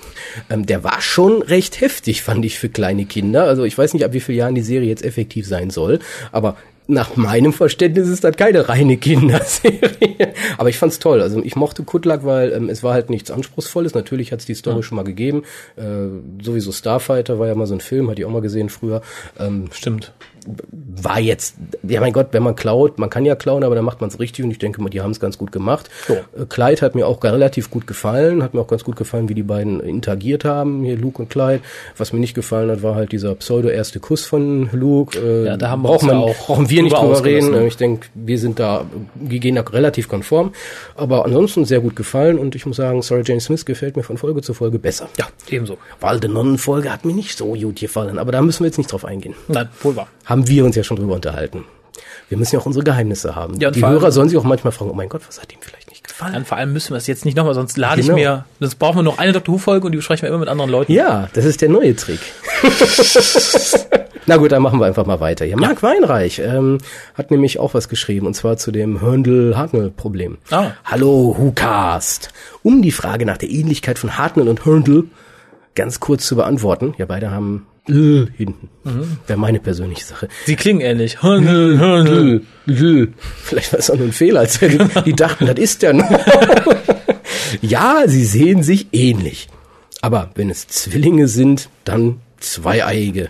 [0.50, 3.44] Ähm, der war schon recht heftig, fand ich, für kleine Kinder.
[3.44, 6.00] Also ich weiß nicht, ab wie vielen Jahren die Serie jetzt effektiv sein soll,
[6.33, 6.56] aber
[6.87, 10.35] nach meinem Verständnis ist das keine reine Kinderserie.
[10.59, 11.23] Aber ich fand's toll.
[11.23, 13.95] Also ich mochte Kudlak, weil ähm, es war halt nichts Anspruchsvolles.
[13.95, 15.45] Natürlich hat's die Story schon mal gegeben.
[15.76, 19.00] Äh, sowieso Starfighter war ja mal so ein Film, hatte ich auch mal gesehen früher.
[19.38, 20.12] Ähm, Stimmt.
[21.02, 24.00] War jetzt, ja mein Gott, wenn man klaut, man kann ja klauen, aber dann macht
[24.00, 25.90] man es richtig und ich denke mal, die haben es ganz gut gemacht.
[26.08, 26.14] Ja.
[26.14, 29.35] Äh, Clyde hat mir auch relativ gut gefallen, hat mir auch ganz gut gefallen, wie
[29.35, 31.61] die beiden interagiert haben, hier Luke und Clyde.
[31.96, 35.18] Was mir nicht gefallen hat, war halt dieser pseudo-erste Kuss von Luke.
[35.18, 37.54] Äh, Ja, da haben wir braucht man, auch brauchen wir nicht drüber reden.
[37.54, 40.52] Äh, Ich denke, wir sind da, wir gehen da relativ konform.
[40.94, 44.16] Aber ansonsten sehr gut gefallen und ich muss sagen, Sarah Jane Smith gefällt mir von
[44.18, 45.09] Folge zu Folge besser.
[45.18, 45.78] Ja, ebenso.
[46.00, 49.35] Walde-Nonnen-Folge hat mir nicht so gut gefallen, aber da müssen wir jetzt nicht drauf eingehen
[49.48, 50.09] Nein, wohl wahr.
[50.24, 51.64] Haben wir uns ja schon drüber unterhalten.
[52.28, 53.60] Wir müssen ja auch unsere Geheimnisse haben.
[53.60, 55.90] Ja, die Hörer sollen sich auch manchmal fragen, oh mein Gott, was hat ihm vielleicht
[55.90, 56.32] nicht gefallen?
[56.32, 58.14] Dann vor allem müssen wir es jetzt nicht nochmal, sonst lade Genau.
[58.16, 59.54] ich mir, sonst brauchen wir noch eine Dr.
[59.54, 60.90] Who-Folge und die besprechen wir immer mit anderen Leuten.
[60.92, 62.20] Ja, das ist der neue Trick.
[64.26, 65.44] Na gut, dann machen wir einfach mal weiter.
[65.44, 65.58] Hier.
[65.58, 66.78] Marc Weinreich ähm,
[67.14, 70.38] hat nämlich auch was geschrieben, und zwar zu dem Hörndl-Hartnell-Problem.
[70.50, 70.70] Ah.
[70.84, 72.30] Hallo, WhoCast.
[72.62, 75.04] Um die Frage nach der Ähnlichkeit von Hartnell und Hörndl
[75.74, 76.94] ganz kurz zu beantworten.
[76.96, 78.70] Ja, beide haben L hinten.
[78.85, 79.18] Mhm.
[79.27, 80.29] Wäre meine persönliche Sache.
[80.47, 81.23] Sie klingen ähnlich.
[81.23, 82.42] Hörnl, Hörnl.
[82.66, 83.12] L, L.
[83.42, 85.92] Vielleicht war es auch nur ein Fehler, als wir die, die dachten, das ist der
[85.92, 86.11] noch.
[87.62, 89.49] ja, sie sehen sich ähnlich.
[90.01, 93.29] Aber wenn es Zwillinge sind, dann zweieiige.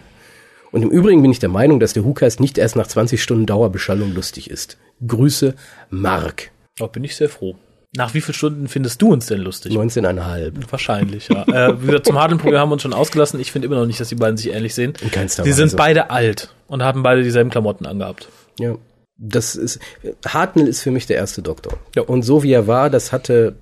[0.72, 3.46] Und im Übrigen bin ich der Meinung, dass der WhoCast nicht erst nach 20 Stunden
[3.46, 4.76] Dauerbeschallung lustig ist.
[5.06, 5.54] Grüße,
[5.90, 6.50] Mark.
[6.76, 7.56] Da bin ich sehr froh.
[7.96, 9.72] Nach wie vielen Stunden findest du uns denn lustig?
[9.72, 10.52] 19,5.
[10.70, 11.44] Wahrscheinlich, ja.
[11.46, 13.38] äh, wie gesagt, zum Hartl-Programm haben wir uns schon ausgelassen.
[13.38, 14.94] Ich finde immer noch nicht, dass die beiden sich ähnlich sehen.
[15.00, 15.54] In keinster Weise.
[15.54, 18.28] sind beide alt und haben beide dieselben Klamotten angehabt.
[18.58, 18.74] Ja,
[19.16, 19.78] das ist,
[20.26, 21.74] Hartnell ist für mich der erste Doktor.
[21.94, 22.02] Ja.
[22.02, 23.54] Und so wie er war, das hatte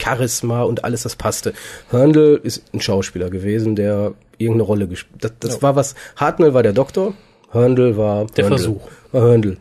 [0.00, 1.52] Charisma und alles, das passte.
[1.90, 5.62] Hörndl ist ein Schauspieler gewesen, der irgendeine Rolle gespielt Das, das Ja.
[5.62, 7.14] war was, Hartnell war der Doktor,
[7.50, 8.58] Hörndl war Der Hörndl.
[8.58, 8.88] Versuch.
[9.12, 9.58] War Hörndl.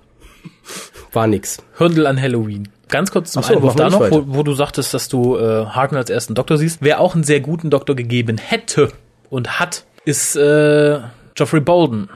[1.16, 1.58] War nix.
[1.78, 2.68] Hörndl an Halloween.
[2.90, 5.66] Ganz kurz zum Ach so, Einwurf da noch, wo, wo du sagtest, dass du äh,
[5.66, 6.80] Hartnell als ersten Doktor siehst.
[6.82, 8.92] Wer auch einen sehr guten Doktor gegeben hätte
[9.30, 11.00] und hat, ist äh,
[11.34, 12.10] Geoffrey Bolden,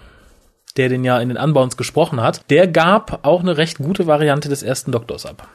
[0.78, 2.42] der den ja in den Unbounds gesprochen hat.
[2.52, 5.48] Der gab auch eine recht gute Variante des ersten Doktors ab.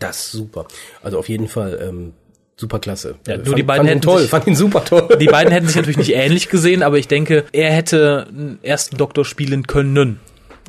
[0.00, 0.66] Das ist super.
[1.02, 2.12] Also auf jeden Fall ähm,
[2.56, 3.14] super klasse.
[3.28, 5.08] Ja, Äh, nur fand, die beiden fand hätten toll, sich- fand ihn super toll.
[5.20, 8.96] Die beiden hätten sich natürlich nicht ähnlich gesehen, aber ich denke, er hätte einen ersten
[8.96, 10.18] Doktor spielen können.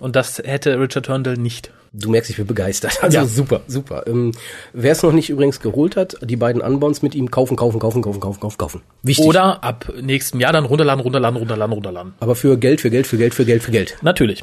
[0.01, 1.71] Und das hätte Richard Hurndall nicht.
[1.93, 2.99] Du merkst, ich bin begeistert.
[3.03, 3.25] Also Ja.
[3.25, 4.03] super, super.
[4.07, 4.31] Ähm,
[4.71, 8.01] Wer es noch nicht übrigens geholt hat, die beiden Unbounds mit ihm kaufen, kaufen, kaufen,
[8.01, 8.81] kaufen, kaufen, kaufen, kaufen.
[9.03, 9.25] Wichtig.
[9.25, 12.13] Oder ab nächstem Jahr dann runterladen, runterladen, runterladen, runterladen.
[12.21, 13.97] Aber für Geld, für Geld, für Geld, für Geld, für Geld.
[14.03, 14.41] Natürlich.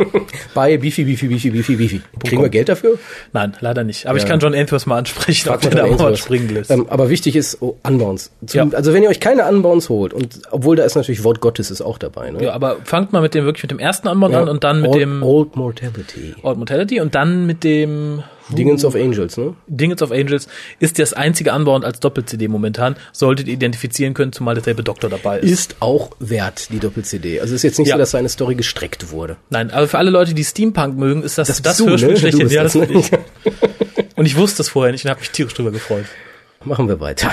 [0.54, 2.00] Bei Bifi, Bifi, Bifi, Bifi, Bifi.
[2.24, 2.98] Kriegen wir Geld dafür?
[3.34, 4.06] Nein, leider nicht.
[4.06, 4.30] Aber ich Ja.
[4.30, 6.70] kann John Andrews mal ansprechen, ob Frag der mal da mal was springen lässt.
[6.70, 8.30] Ähm, aber wichtig ist oh, Unbounds.
[8.46, 8.76] Zum, Ja.
[8.76, 11.82] Also wenn ihr euch keine Unbounds holt, und obwohl da ist natürlich Wort Gottes ist
[11.82, 12.30] auch dabei.
[12.30, 12.42] Ne?
[12.44, 14.90] ja, aber fangt mal mit dem wirklich mit dem ersten Anbau an und dann mit
[14.92, 16.34] Old, dem Old Mortality.
[16.42, 19.54] Old Mortality und dann mit dem Dingens of Angels, ne?
[19.66, 20.46] Dingens of Angels
[20.78, 22.96] ist das einzige anbauend als Doppel-CD momentan.
[23.12, 25.50] Solltet ihr identifizieren können, zumal derselbe Doktor dabei ist.
[25.50, 27.40] Ist auch wert, die Doppel-CD.
[27.40, 27.94] Also ist jetzt nicht Ja.
[27.96, 29.36] so, dass seine Story gestreckt wurde.
[29.50, 32.16] Nein, aber für alle Leute, die Steampunk mögen, ist das das, bist du, Hörspiel ne?
[32.18, 32.48] schlechthin.
[32.48, 33.10] Ja, das das, bin ich.
[34.16, 36.06] Und ich wusste es vorher nicht und habe mich tierisch drüber gefreut.
[36.64, 37.30] Machen wir weiter.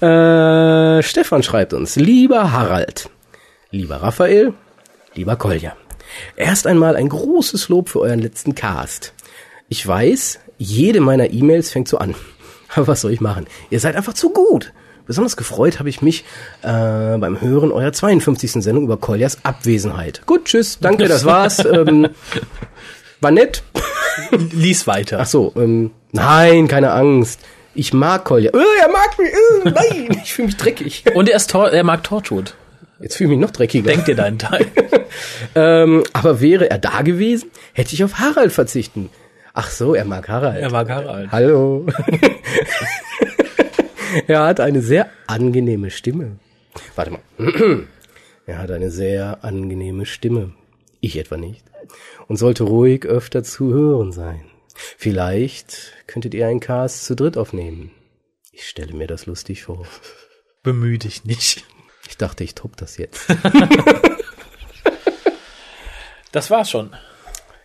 [0.98, 3.10] äh, Stefan schreibt uns, lieber Harald,
[3.70, 4.54] lieber Raphael,
[5.14, 5.76] lieber Kolja.
[6.36, 9.12] Erst einmal ein großes Lob für euren letzten Cast.
[9.68, 12.14] Ich weiß, jede meiner E-Mails fängt so an.
[12.74, 13.46] Aber was soll ich machen?
[13.70, 14.72] Ihr seid einfach zu gut.
[15.06, 16.24] Besonders gefreut habe ich mich
[16.62, 18.52] äh, beim Hören eurer 52.
[18.62, 20.22] Sendung über Koljas Abwesenheit.
[20.26, 21.64] Gut, tschüss, danke, das war's.
[21.64, 22.10] ähm,
[23.20, 23.64] war nett.
[24.52, 25.18] Lies weiter.
[25.20, 27.40] Ach so, ähm, nein, keine Angst.
[27.74, 28.52] Ich mag Kolja.
[28.52, 29.32] Äh, er mag mich.
[29.32, 31.04] Äh, nein, ich fühle mich dreckig.
[31.14, 32.54] Und er, ist Tor er mag Torchwood.
[33.00, 33.92] Jetzt fühle ich mich noch dreckiger.
[33.92, 34.66] Denk dir deinen Teil.
[35.56, 39.10] Ähm, aber wäre er da gewesen, hätte ich auf Harald verzichten.
[39.54, 40.62] Ach so, er mag Harald.
[40.62, 41.32] Er mag Harald.
[41.32, 41.86] Hallo.
[44.28, 46.36] er hat eine sehr angenehme Stimme.
[46.94, 47.20] Warte mal.
[48.46, 50.52] er hat eine sehr angenehme Stimme.
[51.00, 51.64] Ich etwa nicht.
[52.28, 54.42] Und sollte ruhig öfter zu hören sein.
[54.74, 57.90] Vielleicht könntet ihr einen Cast zu dritt aufnehmen.
[58.52, 59.84] Ich stelle mir das lustig vor.
[60.62, 61.64] Bemühe dich nicht.
[62.10, 63.22] Ich dachte, ich top das jetzt.
[66.32, 66.90] Das war's schon.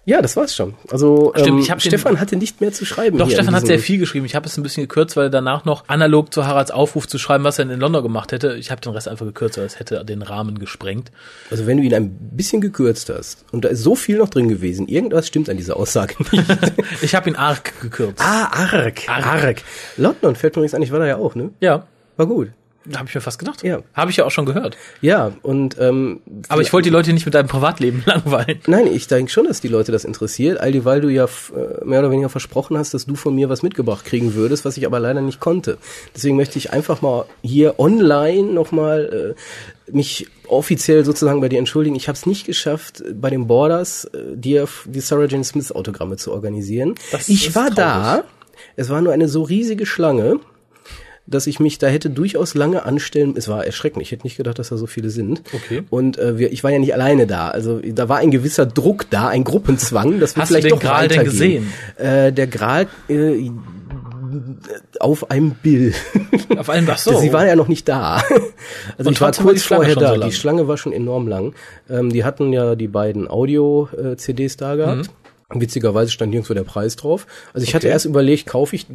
[0.08, 0.75] Ja, das war's schon.
[0.89, 3.17] Also Stimmt, ähm, ich hab den- Stefan hatte nicht mehr zu schreiben.
[3.17, 4.25] Doch, Stefan hat sehr viel geschrieben.
[4.25, 7.17] Ich habe es ein bisschen gekürzt, weil er danach noch analog zu Haralds Aufruf zu
[7.19, 8.55] schreiben, was er in London gemacht hätte.
[8.55, 11.12] Ich habe den Rest einfach gekürzt, weil es hätte den Rahmen gesprengt.
[11.51, 14.47] Also wenn du ihn ein bisschen gekürzt hast und da ist so viel noch drin
[14.47, 16.43] gewesen, irgendwas stimmt an dieser Aussage nicht.
[17.01, 18.19] Ich habe ihn arg gekürzt.
[18.23, 19.62] ah, arg, arg.
[19.97, 21.49] London fällt mir übrigens an, ich war da ja auch, ne?
[21.62, 21.86] Ja,
[22.17, 22.49] War gut.
[22.95, 23.63] Habe ich mir fast gedacht.
[23.63, 23.80] Ja.
[23.93, 24.78] Habe ich ja auch schon gehört.
[25.02, 28.60] Ja, und ähm, Aber ich wollte die Leute nicht mit deinem Privatleben langweilen.
[28.67, 31.86] Nein, ich denke schon, dass die Leute das interessiert, all die, weil du ja äh,
[31.86, 34.86] mehr oder weniger versprochen hast, dass du von mir was mitgebracht kriegen würdest, was ich
[34.86, 35.78] aber leider nicht konnte.
[36.15, 39.36] Deswegen möchte ich einfach mal hier online nochmal
[39.88, 41.95] äh, mich offiziell sozusagen bei dir entschuldigen.
[41.95, 46.17] Ich habe es nicht geschafft, bei den Borders äh, dir die Sarah Jane Smith Autogramme
[46.17, 46.95] zu organisieren.
[47.12, 47.76] Das ich war traurig.
[47.76, 48.24] da,
[48.76, 50.39] es war nur eine so riesige Schlange,
[51.28, 53.34] dass ich mich da hätte durchaus lange anstellen.
[53.36, 54.02] Es war erschreckend.
[54.02, 55.42] Ich hätte nicht gedacht, dass da so viele sind.
[55.54, 55.84] Okay.
[55.90, 57.50] Und äh, wir, ich war ja nicht alleine da.
[57.50, 60.20] Also da war ein gewisser Druck da, ein Gruppenzwang.
[60.20, 61.74] Das wird Hast du vielleicht den doch Gral denn weitergehen.
[61.98, 63.50] Äh, der Gral äh,
[65.00, 65.94] auf einem Bill.
[66.58, 67.18] Auf einem, ach so.
[67.20, 68.22] Sie waren ja noch nicht da.
[68.98, 70.16] Also Und ich war kurz vorher da.
[70.16, 71.54] so die Schlange war schon enorm lang.
[71.90, 75.08] Ähm, die hatten ja die beiden Audio-CDs da gehabt.
[75.08, 75.25] Mhm.
[75.53, 77.27] Witzigerweise stand nirgendwo der Preis drauf.
[77.53, 78.88] Also ich hatte erst überlegt, kaufe ich,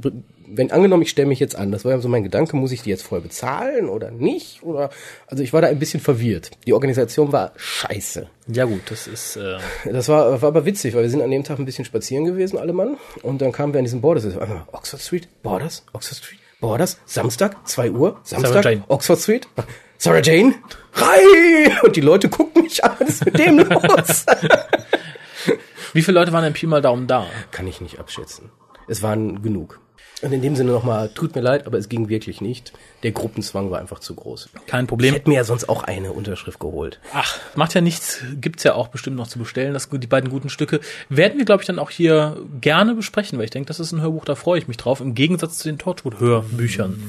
[0.49, 2.83] wenn angenommen, ich stelle mich jetzt an, das war ja so mein Gedanke, muss ich
[2.83, 4.61] die jetzt vorher bezahlen oder nicht?
[4.65, 4.91] Oder
[5.29, 6.51] also ich war da ein bisschen verwirrt.
[6.67, 8.27] Die Organisation war scheiße.
[8.49, 9.59] Ja gut, das ist äh,
[9.93, 12.59] Das war, war aber witzig, weil wir sind an dem Tag ein bisschen spazieren gewesen,
[12.59, 12.97] alle Mann.
[13.23, 14.25] Und dann kamen wir an diesen Borders.
[14.37, 18.83] Einmal Oxford Street, Borders, Oxford Street, Borders, Samstag, 2 Uhr, Samstag.
[18.89, 19.49] Oxford Street,
[19.99, 20.55] Sarah Jane,
[20.95, 21.79] rein!
[21.85, 24.25] Und die Leute gucken mich an, was ist mit dem los?
[25.93, 27.27] Wie viele Leute waren denn Pi mal Daumen da?
[27.51, 28.51] Kann ich nicht abschätzen.
[28.89, 29.81] Es waren genug.
[30.23, 32.75] Und in dem Sinne nochmal, tut mir leid, aber es ging wirklich nicht.
[33.03, 34.51] Der Gruppenzwang war einfach zu groß.
[34.67, 35.15] Kein Ich Problem.
[35.15, 37.01] hätte mir ja sonst auch eine Unterschrift geholt.
[37.15, 38.23] Ach, macht ja nichts.
[38.39, 39.73] Gibt's ja auch bestimmt noch zu bestellen.
[39.73, 43.47] Das, die beiden guten Stücke werden wir, glaube ich, dann auch hier gerne besprechen, weil
[43.47, 45.01] ich denke, das ist ein Hörbuch, da freue ich mich drauf.
[45.01, 47.03] Im Gegensatz zu den Torchwood-Hörbüchern.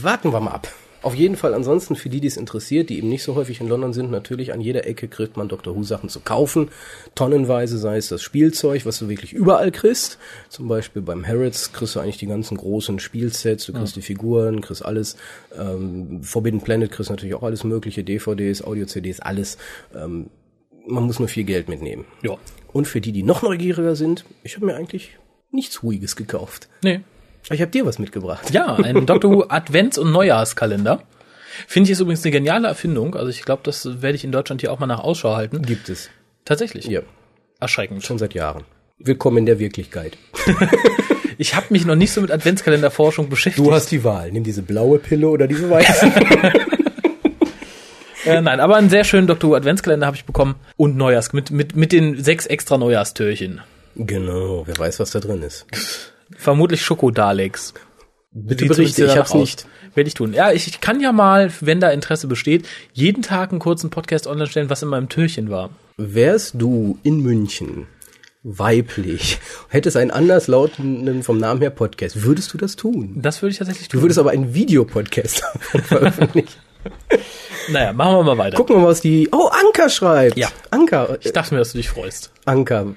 [0.00, 0.68] Warten wir mal ab.
[1.06, 3.68] Auf jeden Fall ansonsten für die, die es interessiert, die eben nicht so häufig in
[3.68, 5.76] London sind, natürlich an jeder Ecke kriegt man Dr.
[5.76, 6.68] Who Sachen zu kaufen.
[7.14, 10.18] Tonnenweise, sei es das Spielzeug, was du wirklich überall kriegst.
[10.48, 14.60] Zum Beispiel beim Harrods kriegst du eigentlich die ganzen großen Spielsets, du kriegst die Figuren,
[14.62, 15.16] kriegst alles.
[15.56, 19.58] Ähm, Forbidden Planet kriegst natürlich auch alles mögliche, DVDs, Audio-CDs, alles.
[19.94, 20.30] Ähm,
[20.88, 22.04] man muss nur viel Geld mitnehmen.
[22.24, 22.36] Ja.
[22.72, 25.16] Und für die, die noch neugieriger sind, ich habe mir eigentlich
[25.52, 26.68] nichts Ruhiges gekauft.
[26.82, 27.02] Nee.
[27.50, 28.50] Ich habe dir was mitgebracht.
[28.50, 31.02] Ja, ein Doctor Who Advents- und Neujahrskalender.
[31.68, 33.14] Finde ich ist übrigens eine geniale Erfindung.
[33.14, 35.62] Also ich glaube, das werde ich in Deutschland hier auch mal nach Ausschau halten.
[35.62, 36.10] Gibt es.
[36.44, 36.86] Tatsächlich.
[36.86, 37.00] Ja.
[37.60, 38.04] Erschreckend.
[38.04, 38.64] Schon seit Jahren.
[38.98, 40.16] Willkommen in der Wirklichkeit.
[41.38, 43.66] Ich habe mich noch nicht so mit Adventskalenderforschung beschäftigt.
[43.66, 44.32] Du hast die Wahl.
[44.32, 46.10] Nimm diese blaue Pille oder diese weiße.
[48.24, 51.50] Äh, nein, aber einen sehr schönen Doctor Who Adventskalender habe ich bekommen und Neujahrs mit
[51.52, 53.60] mit mit den sechs extra Neujahrstürchen.
[53.94, 54.62] genau.
[54.66, 55.66] Wer weiß, was da drin ist.
[56.36, 57.74] Vermutlich Schokodalex.
[58.32, 59.40] Bitte berichte, ich hab's aus.
[59.40, 59.66] nicht.
[59.94, 60.34] Werde ich tun.
[60.34, 64.26] Ja, ich, ich kann ja mal, wenn da Interesse besteht, jeden Tag einen kurzen Podcast
[64.26, 65.70] online stellen, was in meinem Türchen war.
[65.96, 67.86] Wärst du in München
[68.42, 73.14] weiblich, hättest einen anders lautenden vom Namen her Podcast, würdest du das tun?
[73.16, 74.02] Das würde ich tatsächlich Du tun.
[74.02, 75.42] würdest aber einen Videopodcast
[75.84, 76.52] veröffentlichen.
[77.72, 78.56] naja, machen wir mal weiter.
[78.56, 79.28] Gucken wir mal, was die...
[79.32, 80.36] Oh, Anker schreibt.
[80.36, 80.48] Ja.
[80.70, 81.18] Anker.
[81.22, 82.30] Ich dachte mir, dass du dich freust.
[82.44, 82.94] Anker.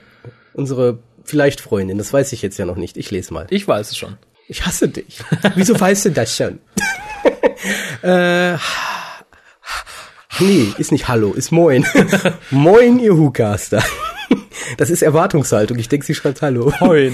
[0.53, 2.97] Unsere vielleicht Freundin, das weiß ich jetzt ja noch nicht.
[2.97, 3.47] Ich lese mal.
[3.49, 4.17] Ich weiß es schon.
[4.47, 5.19] Ich hasse dich.
[5.55, 6.59] Wieso weißt du das schon?
[8.01, 8.53] äh,
[10.39, 11.85] nee, ist nicht Hallo, ist Moin.
[12.49, 13.83] moin, ihr Hucaster.
[14.77, 15.77] Das ist Erwartungshaltung.
[15.77, 16.73] Ich denke, sie schreibt Hallo.
[16.79, 17.13] Moin.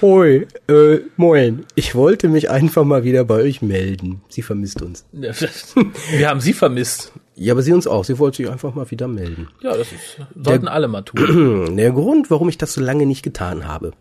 [0.00, 1.66] Hoi, äh, moin.
[1.74, 4.22] Ich wollte mich einfach mal wieder bei euch melden.
[4.28, 5.04] Sie vermisst uns.
[5.12, 7.12] Wir haben sie vermisst.
[7.42, 8.04] Ja, aber sie uns auch.
[8.04, 9.48] Sie wollte sich einfach mal wieder melden.
[9.62, 11.74] Ja, das ist, sollten alle mal tun.
[11.76, 13.92] Der Grund, warum ich das so lange nicht getan habe.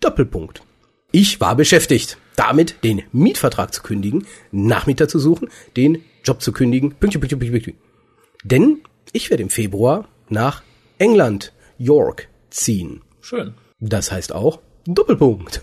[0.00, 0.62] Doppelpunkt.
[1.10, 6.90] Ich war beschäftigt, damit den Mietvertrag zu kündigen, Nachmieter zu suchen, den Job zu kündigen.
[6.92, 7.82] Pünktchen, pünktchen, pünktchen, pünktchen.
[8.44, 10.62] Denn ich werde im Februar nach
[10.98, 13.00] England, York, ziehen.
[13.22, 13.54] Schön.
[13.80, 15.62] Das heißt auch Doppelpunkt.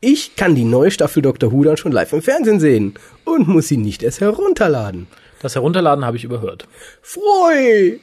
[0.00, 1.50] Ich kann die neue Staffel Dr.
[1.50, 2.94] Who dann schon live im Fernsehen sehen
[3.24, 5.08] und muss sie nicht erst herunterladen.
[5.42, 6.66] Das Herunterladen habe ich überhört.
[7.02, 7.98] Freu!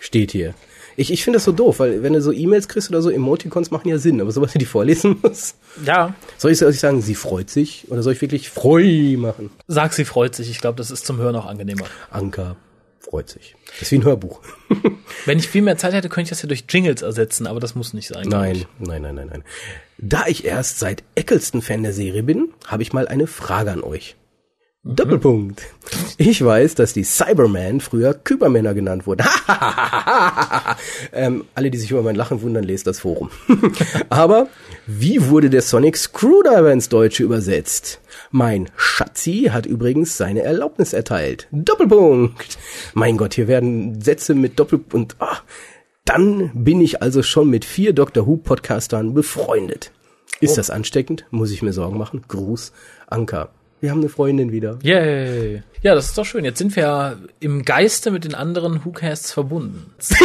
[0.00, 0.54] Steht hier.
[0.96, 3.70] Ich, ich finde das so doof, weil wenn du so E-Mails kriegst oder so, Emoticons
[3.70, 5.56] machen ja Sinn, aber sobald du die vorlesen musst.
[5.84, 6.14] Ja.
[6.38, 9.50] Soll ich, soll ich sagen, sie freut sich oder soll ich wirklich freu machen?
[9.66, 10.50] Sag, sie freut sich.
[10.50, 11.84] Ich glaube, das ist zum Hören auch angenehmer.
[12.10, 12.56] Anka
[12.98, 13.54] freut sich.
[13.66, 14.40] Das ist wie ein Hörbuch.
[15.26, 17.74] Wenn ich viel mehr Zeit hätte, könnte ich das ja durch Jingles ersetzen, aber das
[17.74, 18.28] muss nicht sein.
[18.28, 19.44] Nein, nein, nein, nein, nein.
[19.98, 23.82] Da ich erst seit Eccleston Fan der Serie bin, habe ich mal eine Frage an
[23.82, 24.16] euch.
[24.88, 25.62] Doppelpunkt.
[26.16, 29.26] Ich weiß, dass die Cybermen früher Kybermänner genannt wurden.
[31.12, 33.30] ähm, alle, die sich über mein Lachen wundern, lest das Forum.
[34.10, 34.48] Aber
[34.86, 38.00] wie wurde der Sonic Screwdriver ins Deutsche übersetzt?
[38.30, 41.48] Mein Schatzi hat übrigens seine Erlaubnis erteilt.
[41.50, 42.56] Doppelpunkt.
[42.94, 45.16] Mein Gott, hier werden Sätze mit Doppelpunkt.
[45.18, 45.38] Ah,
[46.04, 48.28] dann bin ich also schon mit vier Dr.
[48.28, 49.90] Who Podcastern befreundet.
[50.40, 51.24] Ist das ansteckend?
[51.30, 52.22] Muss ich mir Sorgen machen?
[52.28, 52.72] Gruß,
[53.08, 53.50] Anka.
[53.80, 54.78] Wir haben eine Freundin wieder.
[54.82, 55.62] Yay.
[55.82, 56.44] Ja, das ist doch schön.
[56.44, 59.92] Jetzt sind wir ja im Geiste mit den anderen WhoCasts verbunden.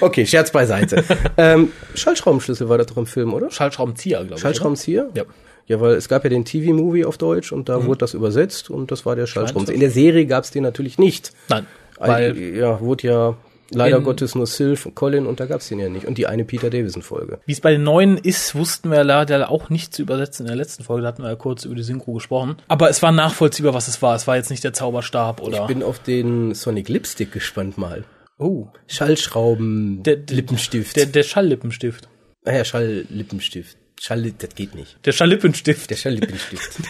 [0.00, 1.04] Okay, Scherz beiseite.
[1.36, 3.50] ähm, Schallschraubenschlüssel war das doch im Film, oder?
[3.50, 4.40] Schallschraubenzieher, glaube ich.
[4.40, 5.06] Schallschraubenzieher?
[5.10, 5.16] oder?
[5.16, 5.24] Ja.
[5.66, 8.90] Ja, weil es gab ja den TV-Movie auf Deutsch und da wurde das übersetzt und
[8.90, 9.74] das war der Schallschraubenzieher.
[9.74, 11.32] In der Serie gab es den natürlich nicht.
[11.48, 11.66] Nein.
[11.98, 13.36] Weil, Weil, ja, wurde ja
[13.74, 16.06] leider In- Gottes nur Sylph und Colin und da gab es den ja nicht.
[16.06, 17.40] Und die eine Peter Davison-Folge.
[17.46, 20.56] wie es bei den neuen ist, wussten wir leider auch nicht zu übersetzen in der
[20.56, 21.02] letzten Folge.
[21.02, 22.56] Da hatten wir ja kurz über die Synchro gesprochen.
[22.68, 24.14] Aber es war nachvollziehbar, was es war.
[24.14, 25.60] Es war jetzt nicht der Zauberstab oder.
[25.62, 28.04] Ich bin auf den Sonic Lipstick gespannt mal.
[28.38, 28.68] oh.
[28.86, 30.96] Schallschrauben, Der, der Lippenstift.
[30.96, 32.08] Der, der Schalllippenstift.
[32.44, 33.76] naja, Schall-Lippenstift.
[34.00, 34.98] Schall, das geht nicht.
[35.06, 35.90] Der Schalllippenstift.
[35.90, 36.78] Der Schall-Lippenstift.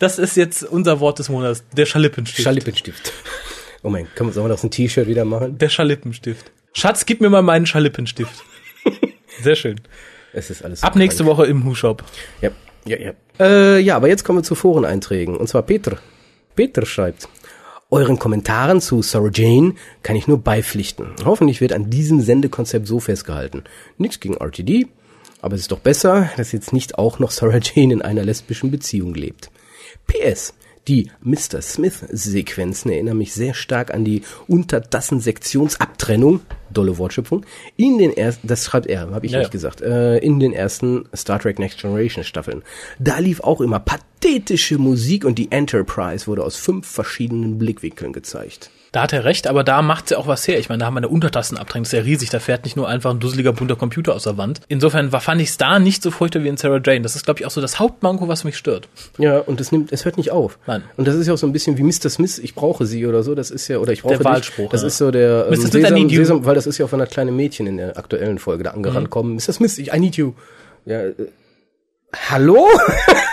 [0.00, 1.62] Das ist jetzt unser Wort des Monats.
[1.76, 2.42] Der Schalllippenstift.
[2.42, 3.12] Schall-Lippenstift.
[3.84, 5.58] Oh mein, können wir, sollen wir das ein T-Shirt wieder machen?
[5.58, 6.50] der Schalllippenstift.
[6.72, 8.42] Schatz, gib mir mal meinen Schalllippenstift.
[9.42, 9.80] Sehr schön.
[10.32, 12.02] Es ist alles so Ab nächste Woche im Hu-Shop.
[12.40, 12.50] Ja,
[12.86, 13.12] ja, ja.
[13.38, 15.36] Äh, ja, aber jetzt kommen wir zu Foreneinträgen.
[15.36, 15.98] Und zwar Peter.
[16.56, 17.28] Peter schreibt.
[17.90, 21.08] Euren Kommentaren zu Sarah Jane kann ich nur beipflichten.
[21.24, 23.64] Hoffentlich wird an diesem Sendekonzept so festgehalten.
[23.98, 24.86] Nichts gegen RTD,
[25.42, 28.70] aber es ist doch besser, dass jetzt nicht auch noch Sarah Jane in einer lesbischen
[28.70, 29.50] Beziehung lebt.
[30.06, 30.54] PS.
[30.86, 31.62] Die Mr.
[31.62, 38.86] Smith-Sequenzen erinnern mich sehr stark an die Untertassen-Sektionsabtrennung, dolle Wortschöpfung, in den ersten, das schreibt
[38.86, 42.62] er, habe ich Ja, nicht gesagt, äh, in den ersten Star Trek Next Generation Staffeln.
[42.98, 48.70] Da lief auch immer pathetische Musik und die Enterprise wurde aus fünf verschiedenen Blickwinkeln gezeigt.
[48.94, 50.60] Da hat er recht, aber da macht sie auch was her.
[50.60, 52.30] Ich meine, da haben wir eine Untertassenabtrennung, das ist ja riesig.
[52.30, 54.60] Da fährt nicht nur einfach ein dusseliger bunter Computer aus der Wand.
[54.68, 57.00] Insofern war, fand ich es da nicht so furchtbar wie in Sarah Jane.
[57.00, 58.88] Das ist, glaube ich, auch so das Hauptmanko, was mich stört.
[59.18, 60.60] Ja, und es nimmt, es hört nicht auf.
[60.68, 60.84] Nein.
[60.96, 62.08] Und das ist ja auch so ein bisschen wie Mr.
[62.08, 64.70] Smith, ich brauche sie oder so, das ist ja, oder ich brauche Der Wahlspruch, dich.
[64.70, 64.86] Das ja.
[64.86, 65.56] ist so der, Mr.
[65.56, 66.18] Smith, I need you.
[66.18, 69.10] Sesam, weil das ist ja von einer kleinen Mädchen in der aktuellen Folge da angerannt
[69.10, 69.34] kommen.
[69.34, 69.54] Mr.
[69.54, 70.34] Smith, I need you.
[70.86, 71.14] Ja, äh,
[72.28, 72.68] hallo?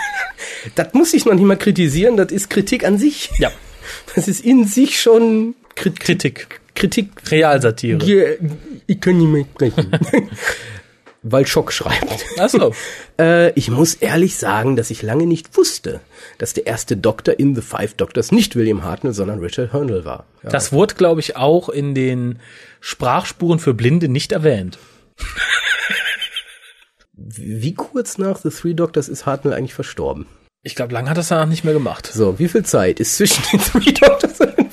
[0.74, 3.30] das muss ich noch nicht mal kritisieren, das ist Kritik an sich.
[3.38, 3.52] Ja.
[4.14, 6.60] Das ist in sich schon Krit Kritik.
[6.74, 7.30] Kritik.
[7.30, 8.04] Realsatire.
[8.04, 8.48] Ja,
[8.86, 9.90] ich kann nicht mehr sprechen.
[11.22, 12.24] Weil Schock schreibt.
[12.38, 12.74] Ach so.
[13.18, 16.00] Äh, ich muss ehrlich sagen, dass ich lange nicht wusste,
[16.38, 20.24] dass der erste Doktor in The Five Doctors nicht William Hartnell, sondern Richard Hurnell war.
[20.42, 20.48] Ja.
[20.48, 22.38] Das wurde, glaube ich, auch in den
[22.80, 24.78] Sprachspuren für Blinde nicht erwähnt.
[27.12, 30.26] Wie kurz nach The Three Doctors ist Hartnell eigentlich verstorben?
[30.64, 32.08] Ich glaube, lange hat das danach nicht mehr gemacht.
[32.12, 34.68] So, wie viel Zeit ist zwischen den Three Doctors Doctors?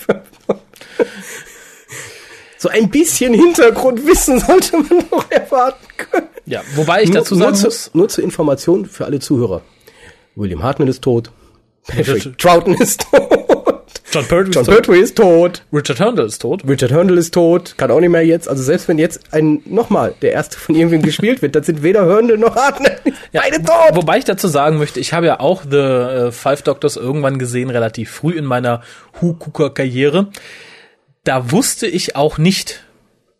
[2.60, 6.28] So ein bisschen Hintergrundwissen sollte man doch erwarten können.
[6.46, 9.62] Ja, wobei ich dazu nur, sagen nur, muss, zu, nur zur Information für alle Zuhörer.
[10.36, 11.32] William Hartnell ist tot.
[11.88, 13.39] Patrick Troughton ist tot.
[14.12, 14.76] John Pertwee John ist tot.
[14.76, 15.64] Pertwee ist tot.
[15.72, 16.64] Richard Hurndall ist tot.
[16.68, 18.48] Richard Hurndall ist tot, kann auch nicht mehr jetzt.
[18.50, 22.06] Also selbst wenn jetzt ein, nochmal, der erste von irgendwem gespielt wird, dann sind weder
[22.06, 22.98] Hurndall noch Hartnell
[23.34, 23.96] beide tot.
[23.96, 27.70] Wobei ich dazu sagen möchte, ich habe ja auch The äh, Five Doctors irgendwann gesehen,
[27.70, 28.82] relativ früh in meiner
[29.22, 30.28] Hu-Kucker-Karriere.
[31.24, 32.84] Da wusste ich auch nicht,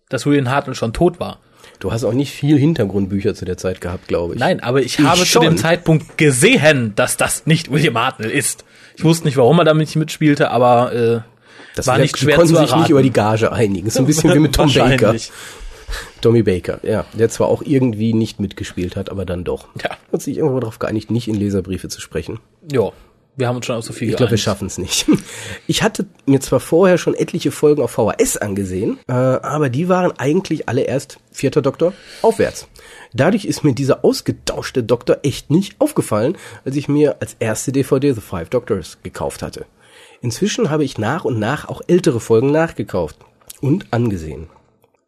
[0.10, 1.40] dass William Hartnell schon tot war.
[1.80, 4.40] Du hast auch nicht viel Hintergrundbücher zu der Zeit gehabt, glaube ich.
[4.40, 5.58] Nein, aber ich, Ich habe zu dem schon.
[5.58, 8.66] Zeitpunkt gesehen, dass das nicht William Hartnell ist.
[9.00, 11.20] Ich wusste nicht, warum er damit nicht mitspielte, aber äh,
[11.74, 12.82] das war nicht schwer konnten zu sich erraten.
[12.82, 13.88] nicht über die Gage einigen.
[13.88, 15.16] Ist ein bisschen wie mit Tom Baker.
[16.20, 17.06] Tommy Baker, ja.
[17.14, 19.70] Der zwar auch irgendwie nicht mitgespielt hat, aber dann doch.
[19.82, 19.92] Ja.
[20.12, 22.42] Hat sich irgendwo darauf geeinigt, nicht in Leserbriefe zu sprechen.
[22.70, 22.92] Ja,
[23.40, 25.06] wir haben uns schon auf so viel Ich glaube, wir schaffen es nicht.
[25.68, 30.12] Ich hatte mir zwar vorher schon etliche Folgen auf VHS angesehen, äh, aber die waren
[30.18, 32.68] eigentlich alle erst vierter Doktor aufwärts.
[33.14, 38.14] Dadurch ist mir dieser ausgetauschte Doktor echt nicht aufgefallen, als ich mir als erste DVD
[38.14, 39.66] The Five Doctors gekauft hatte.
[40.22, 43.18] Inzwischen habe ich nach und nach auch ältere Folgen nachgekauft
[43.62, 44.50] und angesehen.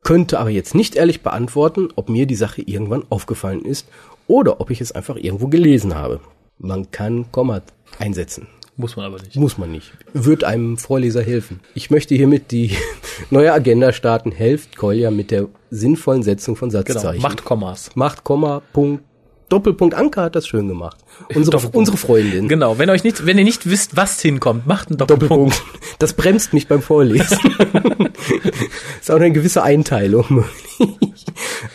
[0.04, 3.88] Könnte aber jetzt nicht ehrlich beantworten, ob mir die Sache irgendwann aufgefallen ist
[4.28, 6.22] oder ob ich es einfach irgendwo gelesen habe.
[6.64, 7.62] Man kann Komma
[8.00, 8.48] einsetzen.
[8.78, 9.36] Muss man aber nicht.
[9.36, 9.92] Muss man nicht.
[10.14, 11.60] Wird einem Vorleser helfen.
[11.74, 12.72] Ich möchte hiermit die
[13.30, 14.32] neue Agenda starten.
[14.32, 17.22] Helft Kolja mit der sinnvollen Setzung von Genau, Satzzeichen.
[17.22, 17.96] macht Kommas.
[17.96, 19.04] Macht Komma, Punkt,
[19.50, 20.98] Doppelpunkt Anker hat das schön gemacht.
[21.36, 22.48] Unsere, unsere Freundin.
[22.48, 25.54] Genau, wenn euch nicht, wenn ihr nicht wisst, was hinkommt, macht einen Doppelpunkt.
[25.60, 26.00] Doppelpunkt.
[26.00, 27.38] Das bremst mich beim Vorlesen.
[29.02, 30.46] ist auch eine gewisse Einteilung.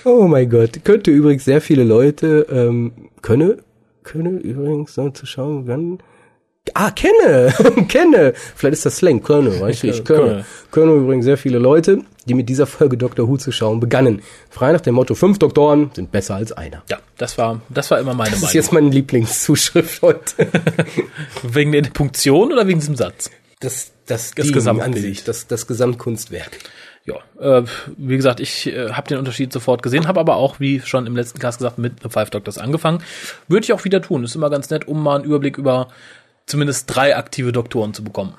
[0.05, 0.85] oh mein Gott.
[0.85, 3.59] Könnte übrigens sehr viele Leute, ähm, könne,
[4.07, 5.99] könne übrigens so zu schauen, wann,
[6.75, 7.55] Ah, kenne,
[7.89, 8.33] kenne.
[8.57, 10.21] Vielleicht ist das Slang, könne, weißt du, ich könne.
[10.29, 10.45] Könne.
[10.73, 13.29] Können übrigens sehr viele Leute, die mit dieser Folge Dr.
[13.29, 14.21] Who zu schauen begannen.
[14.51, 16.83] Frei nach dem Motto, fünf Doktoren sind besser als einer.
[16.91, 18.55] Ja, das war, das war immer meine Das ist Meinung.
[18.57, 20.49] jetzt meine Lieblingszuschrift heute.
[21.45, 23.31] Wegen der Punktion oder wegen diesem Satz?
[23.61, 24.97] Das, das, Das Gesamtbild.
[24.97, 26.51] an sich, das, das Gesamtkunstwerk.
[27.07, 27.65] Ja, äh,
[27.97, 31.15] wie gesagt, ich äh, habe den Unterschied sofort gesehen, habe aber auch, wie schon im
[31.15, 33.03] letzten Cast gesagt, mit The Five Doctors angefangen.
[33.47, 34.25] Würde ich auch wieder tun.
[34.25, 35.89] Ist immer ganz nett, um mal einen Überblick über
[36.47, 38.35] zumindest drei aktive Doktoren zu bekommen.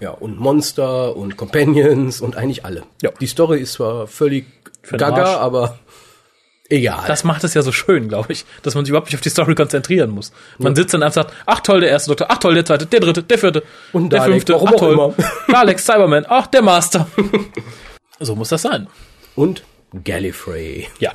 [0.00, 2.84] Ja, und Monster und Companions und eigentlich alle.
[3.02, 3.10] Ja.
[3.20, 4.46] Die Story ist zwar völlig
[4.82, 5.78] gaga, aber
[6.68, 7.04] egal.
[7.06, 9.30] Das macht es ja so schön, glaube ich, dass man sich überhaupt nicht auf die
[9.30, 10.32] Story konzentrieren muss.
[10.58, 12.86] Man sitzt dann einfach und sagt, ach toll, der erste Doktor, ach toll, der zweite,
[12.86, 15.14] der dritte, der vierte, Und der Dalek, fünfte, warum ach auch toll.
[15.48, 17.06] Dalek, Cyberman, ach der Master.
[18.20, 18.86] so muss das sein.
[19.34, 19.64] und
[20.04, 20.88] Gallifrey.
[20.98, 21.12] Ja,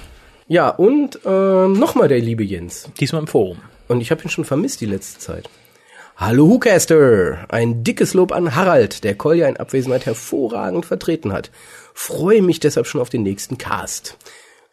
[0.47, 2.89] Ja, und ähm, nochmal der liebe Jens.
[2.99, 3.57] diesmal im Forum.
[3.87, 5.49] Und ich habe ihn schon vermisst die letzte Zeit.
[6.15, 7.45] Hallo Whocaster!
[7.49, 11.51] Ein dickes Lob an Harald, der Kolja in Abwesenheit hervorragend vertreten hat.
[11.93, 14.17] Freue mich deshalb schon auf den nächsten Cast.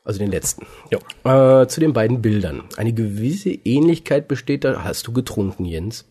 [0.05, 0.67] Also den letzten.
[0.91, 1.63] Ja.
[1.63, 2.65] Äh, zu den beiden Bildern.
[2.77, 4.85] Eine gewisse Ähnlichkeit besteht da.
[4.85, 6.07] Hast du getrunken, Jens?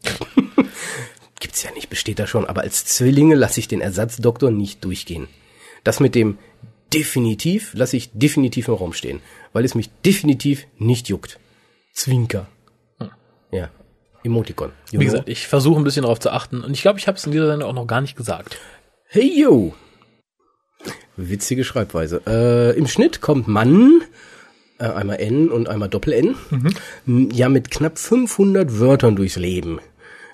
[1.40, 2.46] Gibt's ja nicht, besteht da schon.
[2.46, 5.28] Aber als Zwillinge lasse ich den Ersatzdoktor nicht durchgehen.
[5.88, 6.38] Das mit dem
[6.94, 9.22] definitiv lasse ich definitiv im Raum stehen,
[9.54, 11.40] weil es mich definitiv nicht juckt.
[11.94, 12.48] Zwinker.
[13.54, 13.70] Ja.
[14.22, 14.74] Emoticon.
[14.92, 17.26] Wie gesagt, ich versuche ein bisschen darauf zu achten und ich glaube, ich habe es
[17.26, 18.58] in dieser Sendung auch noch gar nicht gesagt.
[19.08, 19.76] Hey yo!
[21.16, 22.22] Witzige Schreibweise.
[22.28, 24.02] Äh, Im Schnitt kommt Mann,
[24.80, 26.36] äh, einmal N und einmal Doppel-N,
[27.08, 29.80] m, ja mit knapp 500 Wörtern durchs Leben.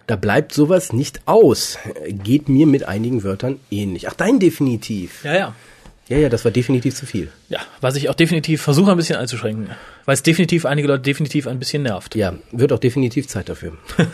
[0.08, 1.78] Da bleibt sowas nicht aus.
[2.24, 4.10] Geht mir mit einigen Wörtern ähnlich.
[4.10, 5.24] Ach, dein definitiv.
[5.24, 5.56] Ja, ja.
[6.10, 7.30] Ja, ja, das war definitiv zu viel.
[7.48, 9.70] Ja, was ich auch definitiv versuche ein bisschen einzuschränken,
[10.04, 12.16] weil es definitiv einige Leute definitiv ein bisschen nervt.
[12.16, 13.78] Ja, wird auch definitiv Zeit dafür.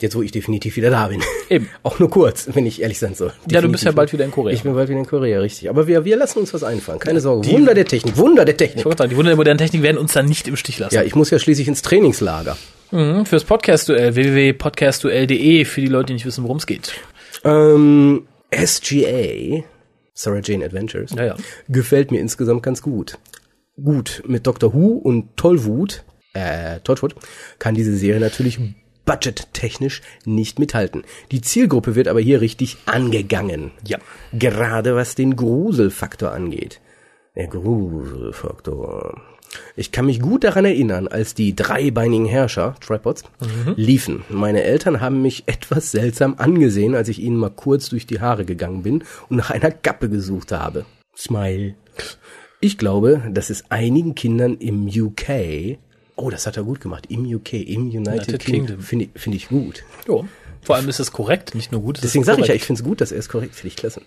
[0.00, 1.20] Jetzt, wo ich definitiv wieder da bin.
[1.50, 1.68] Eben.
[1.82, 3.32] Auch nur kurz, wenn ich ehrlich sein soll.
[3.50, 3.94] Ja, du bist ja Definitiv.
[3.96, 4.54] bald wieder in Korea.
[4.54, 5.68] Ich bin bald wieder in Korea, richtig.
[5.68, 7.00] Aber wir, wir lassen uns was einfallen.
[7.00, 7.48] Keine Sorge.
[7.50, 8.86] Wunder der Technik, Wunder der Technik.
[8.86, 10.94] Ich sagen, die Wunder der modernen Technik werden uns dann nicht im Stich lassen.
[10.94, 12.56] Ja, ich muss ja schließlich ins Trainingslager.
[12.90, 16.92] Mhm, fürs Podcast-Duell, www.podcastduell.de, für die Leute, die nicht wissen, worum es geht.
[17.44, 19.62] Ähm, SGA,
[20.14, 21.36] Sarah Jane Adventures, Ja, ja.
[21.68, 23.18] gefällt mir insgesamt ganz gut.
[23.82, 27.14] Gut, mit Doctor Who und Tollwut, äh, Tollwut,
[27.58, 28.58] kann diese Serie natürlich
[29.04, 31.04] budgettechnisch nicht mithalten.
[31.30, 33.70] Die Zielgruppe wird aber hier richtig angegangen.
[33.86, 33.98] Ja.
[34.32, 36.80] Gerade was den Gruselfaktor angeht.
[37.36, 39.20] Der Gruselfaktor.
[39.76, 43.24] Ich kann mich gut daran erinnern, als die dreibeinigen Herrscher, Tripods,
[43.76, 44.24] liefen.
[44.28, 48.44] Meine Eltern haben mich etwas seltsam angesehen, als ich ihnen mal kurz durch die Haare
[48.44, 50.84] gegangen bin und nach einer Kappe gesucht habe.
[51.16, 51.74] Smile.
[52.60, 55.78] Ich glaube, dass es einigen Kindern im UK,
[56.16, 58.82] oh, das hat er gut gemacht, im UK, im United, United Kingdom, Kingdom.
[58.82, 59.84] finde ich, finde ich gut.
[60.06, 60.26] Jo.
[60.62, 61.98] Vor allem ist es korrekt, nicht nur gut.
[61.98, 63.76] es Deswegen sage ich ja, ich finde es gut, dass er es korrekt, finde ich
[63.76, 64.02] klasse.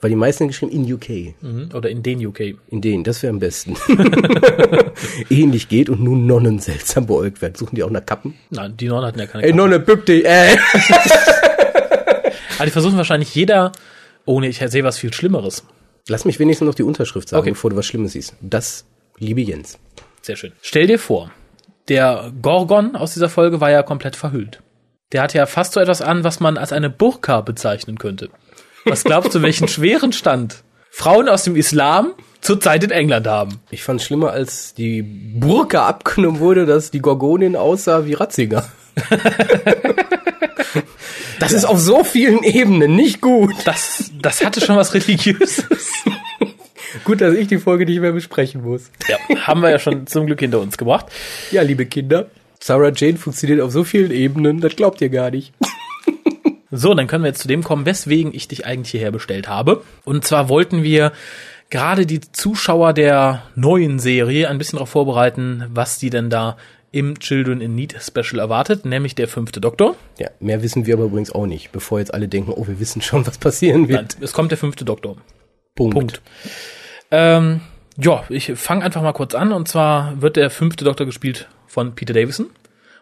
[0.00, 1.34] Weil die meisten haben geschrieben in UK.
[1.40, 2.40] Mhm, Oder in den UK.
[2.68, 3.74] In denen, das wäre am besten.
[5.30, 7.54] Ähnlich geht und nun Nonnen seltsam beäugt werden.
[7.56, 8.34] Suchen die auch nach Kappen?
[8.50, 10.56] Nein, die Nonnen hatten ja keine Ey, Nonne, bück dich, äh.
[12.56, 13.72] Aber die versuchen wahrscheinlich jeder,
[14.24, 15.64] oh nee, ich sehe was viel Schlimmeres.
[16.08, 17.50] Lass mich wenigstens noch die Unterschrift sagen, Okay.
[17.50, 18.34] bevor du was Schlimmes siehst.
[18.40, 18.84] Das,
[19.18, 19.78] liebe Jens.
[20.22, 20.52] Sehr schön.
[20.62, 21.30] Stell dir vor,
[21.88, 24.60] der Gorgon aus dieser Folge war ja komplett verhüllt.
[25.12, 28.28] Der hatte ja fast so etwas an, was man als eine Burka bezeichnen könnte.
[28.88, 33.60] Was glaubst du, welchen schweren Stand Frauen aus dem Islam zurzeit in England haben.
[33.70, 38.68] Ich fand es schlimmer, als die Burka abgenommen wurde, dass die Gorgonin aussah wie Ratzinger.
[41.38, 43.54] das ist auf so vielen Ebenen nicht gut.
[43.64, 45.64] Das, das hatte schon was Religiöses.
[47.04, 48.90] Gut, dass ich die Folge nicht mehr besprechen muss.
[49.08, 51.06] Ja, haben wir ja schon zum Glück hinter uns gebracht.
[51.50, 52.26] Ja, liebe Kinder,
[52.60, 55.52] Sarah Jane funktioniert auf so vielen Ebenen, das glaubt ihr gar nicht.
[56.70, 59.82] So, dann können wir jetzt zu dem kommen, weswegen ich dich eigentlich hierher bestellt habe.
[60.04, 61.12] Und zwar wollten wir
[61.70, 66.56] gerade die Zuschauer der neuen Serie ein bisschen darauf vorbereiten, was die denn da
[66.90, 69.94] im Children in Need Special erwartet, nämlich der fünfte Doktor.
[70.18, 73.02] Ja, mehr wissen wir aber übrigens auch nicht, bevor jetzt alle denken, oh, wir wissen
[73.02, 74.14] schon, was passieren wird.
[74.14, 75.16] Nein, es kommt der fünfte Doktor.
[75.74, 75.94] Punkt.
[75.94, 76.22] Punkt.
[77.10, 77.60] Ähm,
[77.96, 79.52] ja, ich fange einfach mal kurz an.
[79.52, 82.46] Und zwar wird der fünfte Doktor gespielt von Peter Davison.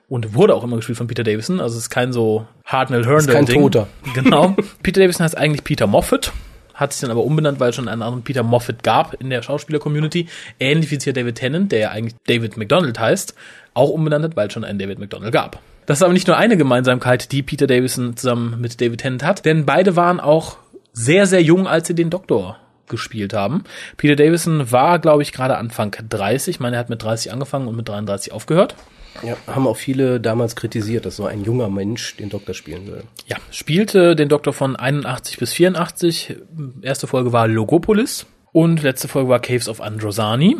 [0.08, 1.60] Und wurde auch immer gespielt von Peter Davison.
[1.60, 3.34] Also es ist kein so Hartnell Herndon.
[3.34, 3.88] Kein Toter.
[4.14, 4.54] Genau.
[4.82, 6.32] Peter Davison heißt eigentlich Peter Moffat.
[6.74, 9.42] Hat sich dann aber umbenannt, weil es schon einen anderen Peter Moffat gab in der
[9.42, 10.28] Schauspieler-Community.
[10.60, 13.34] Ähnlich wie es hier David Tennant, der ja eigentlich David McDonald heißt,
[13.74, 15.60] auch umbenannt hat, weil es schon einen David McDonald gab.
[15.86, 19.44] Das ist aber nicht nur eine Gemeinsamkeit, die Peter Davison zusammen mit David Tennant hat,
[19.44, 20.58] denn beide waren auch
[20.92, 23.64] sehr, sehr jung, als sie den Doktor gespielt haben.
[23.96, 26.56] Peter Davison war, glaube ich, gerade Anfang 30.
[26.56, 28.74] Ich meine, er hat mit 30 angefangen und mit 33 aufgehört.
[29.22, 33.04] Ja, haben auch viele damals kritisiert, dass so ein junger Mensch den Doktor spielen will.
[33.26, 36.36] Ja, spielte den Doktor von 81 bis 84.
[36.82, 40.56] Erste Folge war Logopolis und letzte Folge war Caves of Androsani.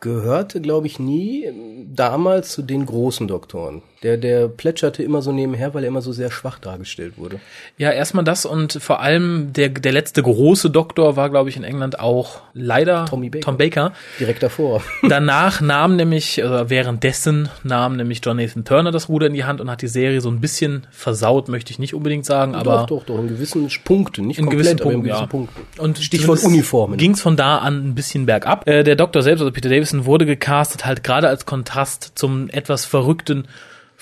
[0.00, 1.48] Gehörte, glaube ich, nie
[1.86, 3.82] damals zu den großen Doktoren.
[4.02, 7.38] Der, der plätscherte immer so nebenher, weil er immer so sehr schwach dargestellt wurde.
[7.78, 11.62] Ja, erstmal das und vor allem der, der letzte große Doktor war, glaube ich, in
[11.62, 13.44] England auch leider Tommy Baker.
[13.44, 13.92] Tom Baker.
[14.18, 14.82] Direkt davor.
[15.08, 19.60] Danach nahm nämlich, oder währenddessen nahm nämlich John Nathan Turner das Ruder in die Hand
[19.60, 23.04] und hat die Serie so ein bisschen versaut, möchte ich nicht unbedingt sagen, aber doch,
[23.04, 25.26] doch, doch, in gewissen Punkten, nicht in komplett, gewissen aber in Punkten, gewissen ja.
[25.26, 25.80] Punkten.
[25.80, 26.98] Und Stichwort Uniformen.
[26.98, 28.66] Ging es von da an ein bisschen bergab.
[28.66, 32.84] Äh, der Doktor selbst, also Peter Davison, wurde gecastet halt gerade als Kontrast zum etwas
[32.84, 33.46] verrückten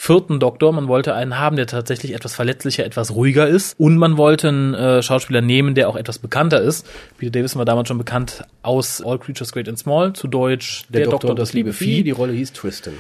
[0.01, 0.73] vierten Doktor.
[0.73, 3.79] Man wollte einen haben, der tatsächlich etwas verletzlicher, etwas ruhiger ist.
[3.79, 6.89] Und man wollte einen äh, Schauspieler nehmen, der auch etwas bekannter ist.
[7.19, 11.05] Peter Davison war damals schon bekannt aus All Creatures Great and Small, zu Deutsch Der,
[11.05, 12.95] Doktor und das liebe Vieh, die Rolle hieß Tristan.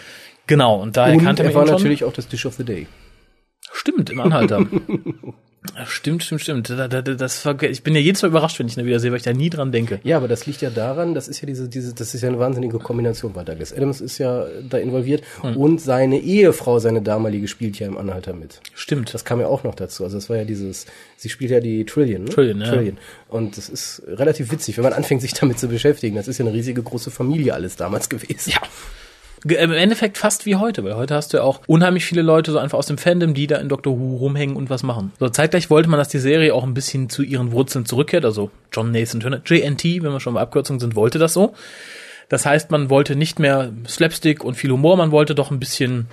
[0.46, 1.76] Genau, und daher Und kannte man er war ihn schon.
[1.76, 2.86] natürlich auch das Dish of the Day.
[3.72, 4.66] Stimmt, im Anhalter.
[5.86, 6.70] stimmt, stimmt, stimmt.
[6.70, 9.10] Da, da, da, das ich bin ja jedes Mal überrascht, wenn ich ihn wieder sehe,
[9.10, 10.00] weil ich da nie dran denke.
[10.04, 12.38] Ja, aber das liegt ja daran, das ist ja diese, diese, das ist ja eine
[12.38, 15.56] wahnsinnige Kombination, weil Douglas Adams ist ja da involviert Hm.
[15.56, 18.60] und seine Ehefrau, seine damalige, spielt ja im Anhalter mit.
[18.74, 19.12] Stimmt.
[19.12, 20.04] Das kam ja auch noch dazu.
[20.04, 20.86] Also das war ja dieses,
[21.16, 22.30] sie spielt ja die Trillion, ne?
[22.30, 22.68] Trillion, ja.
[22.68, 22.98] Trillion.
[23.28, 26.16] Und das ist relativ witzig, wenn man anfängt, sich damit zu beschäftigen.
[26.16, 28.50] Das ist ja eine riesige große Familie alles damals gewesen.
[28.50, 28.60] Ja.
[29.44, 32.58] Im Endeffekt fast wie heute, weil heute hast du ja auch unheimlich viele Leute so
[32.58, 35.12] einfach aus dem Fandom, die da in Doctor Who rumhängen und was machen.
[35.18, 38.50] So zeitgleich wollte man, dass die Serie auch ein bisschen zu ihren Wurzeln zurückkehrt, also
[38.72, 41.54] John Nathan Turner, JNT, wenn wir schon bei Abkürzungen sind, wollte das so.
[42.28, 46.06] Das heißt, man wollte nicht mehr Slapstick und viel Humor, man wollte doch ein bisschen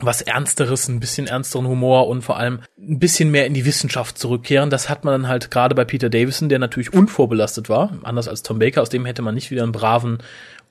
[0.00, 4.18] was Ernsteres, ein bisschen ernsteren Humor und vor allem ein bisschen mehr in die Wissenschaft
[4.18, 4.70] zurückkehren.
[4.70, 8.42] Das hat man dann halt gerade bei Peter Davison, der natürlich unvorbelastet war, anders als
[8.42, 10.18] Tom Baker, aus dem hätte man nicht wieder einen braven,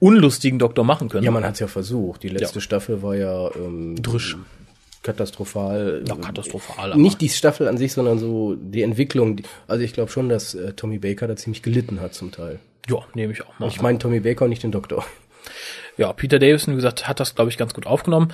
[0.01, 1.23] unlustigen Doktor machen können.
[1.23, 2.23] Ja, man hat es ja versucht.
[2.23, 4.35] Die letzte Staffel war ja ähm, Drisch.
[5.03, 6.03] katastrophal.
[6.07, 9.37] Ja, katastrophal, aber- Nicht die Staffel an sich, sondern so die Entwicklung.
[9.67, 12.59] Also ich glaube schon, dass äh, Tommy Baker da ziemlich gelitten hat zum Teil.
[12.89, 13.67] Ja, nehme ich auch mal.
[13.67, 15.05] Ich meine Tommy Baker und nicht den Doktor.
[15.97, 18.33] ja, Peter Davison, wie gesagt, hat das, glaube ich, ganz gut aufgenommen.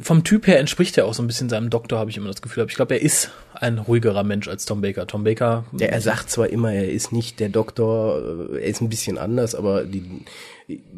[0.00, 2.42] Vom Typ her entspricht er auch so ein bisschen seinem Doktor, habe ich immer das
[2.42, 2.62] Gefühl.
[2.62, 3.30] Aber ich glaube, er ist
[3.62, 5.06] ein ruhigerer Mensch als Tom Baker.
[5.06, 8.18] Tom Baker, Ja, er sagt zwar immer, er ist nicht der Doktor,
[8.52, 10.24] äh, er ist ein bisschen anders, aber die,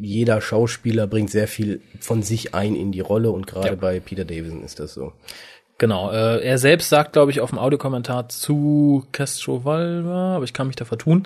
[0.01, 3.75] jeder Schauspieler bringt sehr viel von sich ein in die Rolle und gerade Ja.
[3.75, 5.13] bei Peter Davison ist das so.
[5.77, 10.67] Genau, äh, er selbst sagt, glaube ich, auf dem Audiokommentar zu Castrovalva, aber ich kann
[10.67, 11.23] mich da vertun,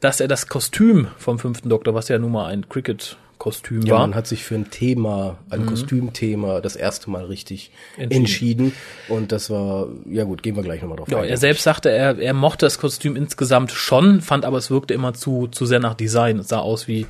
[0.00, 2.68] dass er das Kostüm vom fünften Doktor, was ja nun mal ein
[3.44, 7.70] Cricket-Kostüm Ja, war, man hat sich für ein Thema, ein Kostümthema das erste Mal richtig
[7.96, 8.16] Entschieden.
[8.16, 8.72] entschieden.
[9.08, 11.28] Und das war, ja gut, gehen wir gleich nochmal drauf ja, ein.
[11.28, 15.14] er selbst sagte, er, er mochte das Kostüm insgesamt schon, fand aber es wirkte immer
[15.14, 16.38] zu, zu sehr nach Design.
[16.38, 17.06] Es sah aus wie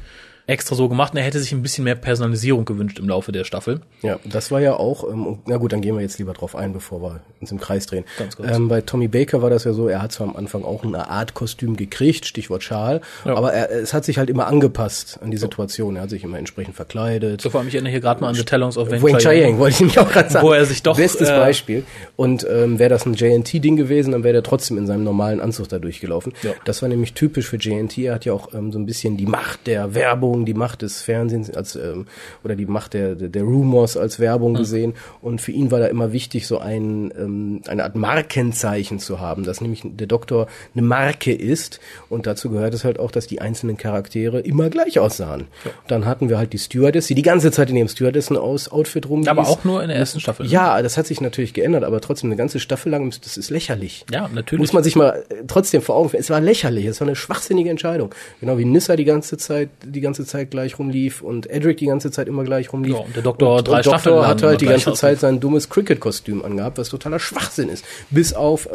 [0.47, 3.45] extra so gemacht und er hätte sich ein bisschen mehr Personalisierung gewünscht im Laufe der
[3.45, 3.81] Staffel.
[4.03, 6.73] Ja, das war ja auch, ähm, na gut, dann gehen wir jetzt lieber drauf ein,
[6.75, 8.05] bevor wir uns im Kreis drehen.
[8.19, 8.51] Ganz kurz.
[8.51, 11.09] Ähm, bei Tommy Baker war das ja so, er hat zwar am Anfang auch eine
[11.09, 13.37] Art Kostüm gekriegt, Stichwort Schal, Ja.
[13.37, 15.97] aber er, es hat sich halt immer angepasst an die Situation.
[15.97, 17.41] Er hat sich immer entsprechend verkleidet.
[17.41, 19.59] So vor allem, ich erinnere hier gerade mal an The Talons of Wang Wang Chiang.
[19.59, 20.47] Wollte ich nämlich auch gerade sagen.
[20.47, 21.85] Wo er sich doch, Bestes äh, Beispiel.
[22.17, 25.69] Und ähm, wäre das ein JNT-Ding gewesen, dann wäre er trotzdem in seinem normalen Anzug
[25.69, 26.33] da durchgelaufen.
[26.43, 26.53] Ja.
[26.67, 27.97] Das war nämlich typisch für JNT.
[27.99, 30.83] Er hat ja auch ähm, so ein bisschen die Macht der Werbung Werbung, die Macht
[30.83, 32.07] des Fernsehens als ähm,
[32.43, 34.57] oder die Macht der, der, der Rumors als Werbung mhm.
[34.57, 34.95] gesehen.
[35.23, 39.45] Und für ihn war da immer wichtig, so ein ähm, eine Art Markenzeichen zu haben,
[39.45, 41.81] dass nämlich der Doktor eine Marke ist.
[42.09, 45.47] Und dazu gehört es halt auch, dass die einzelnen Charaktere immer gleich aussahen.
[45.65, 45.71] Ja.
[45.87, 49.09] Dann hatten wir halt die Stewardess, die die ganze Zeit in ihrem Stewardessen aus Outfit
[49.09, 49.29] rumlief.
[49.29, 50.47] Aber auch nur in der ersten Staffel.
[50.47, 54.05] Ja, das hat sich natürlich geändert, aber trotzdem eine ganze Staffel lang, das ist lächerlich.
[54.11, 54.61] Ja, natürlich.
[54.61, 56.21] Muss man sich mal äh, trotzdem vor Augen führen.
[56.21, 58.15] Es war lächerlich, es war eine schwachsinnige Entscheidung.
[58.41, 62.11] Genau wie Nissa die ganze Zeit, die ganze Zeit gleich rumlief und Edric die ganze
[62.11, 62.95] Zeit immer gleich rumlief.
[62.95, 65.69] Ja, und der Doktor und, drei und Doktor hat halt die ganze Zeit sein dummes
[65.69, 67.85] Cricket-Kostüm angehabt, was totaler Schwachsinn ist.
[68.11, 68.71] Bis auf äh,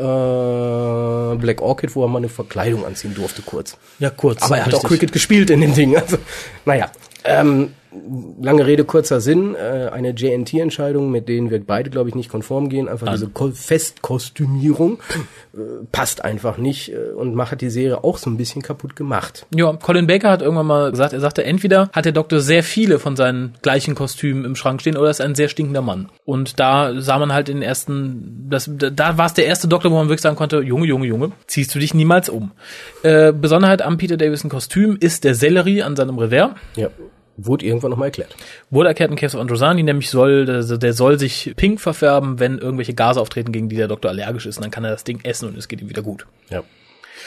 [1.36, 3.78] Black Orchid, wo er mal eine Verkleidung anziehen durfte, kurz.
[4.00, 4.42] Ja, kurz.
[4.42, 5.98] Aber er hat auch Cricket gespielt in den Dingen.
[5.98, 6.18] Also,
[6.66, 6.92] naja.
[7.24, 7.74] Ähm,
[8.42, 12.70] lange Rede, kurzer Sinn, äh, eine JNT-Entscheidung, mit denen wir beide, glaube ich, nicht konform
[12.70, 12.88] gehen.
[12.88, 13.16] Einfach Nein.
[13.16, 15.00] diese Ko Festkostümierung
[15.54, 15.58] äh,
[15.92, 19.46] passt einfach nicht äh, und macht die Serie auch so ein bisschen kaputt gemacht.
[19.56, 23.00] Ja, Colin Baker hat irgendwann mal gesagt, er sagte, entweder hat der Doktor sehr viele
[23.00, 26.10] von seinen gleichen Kostümen im Schrank stehen oder ist ein sehr stinkender Mann.
[26.26, 29.92] Und da sah man halt in den ersten, das, da war es der erste Doktor,
[29.92, 32.52] wo man wirklich sagen konnte, Junge, Junge, Junge, ziehst du dich niemals um.
[33.02, 36.52] Äh, Besonderheit am Peter Davison Kostüm ist der Sellerie an seinem Revers.
[36.76, 36.90] Ja.
[37.46, 38.36] Wurde irgendwann nochmal erklärt.
[38.70, 42.58] Wurde erklärt in Case of Androsani, nämlich soll, der, der soll sich pink verfärben, wenn
[42.58, 44.58] irgendwelche Gase auftreten, gegen die der Doktor allergisch ist.
[44.58, 46.26] Und dann kann er das Ding essen und es geht ihm wieder gut.
[46.50, 46.64] Ja.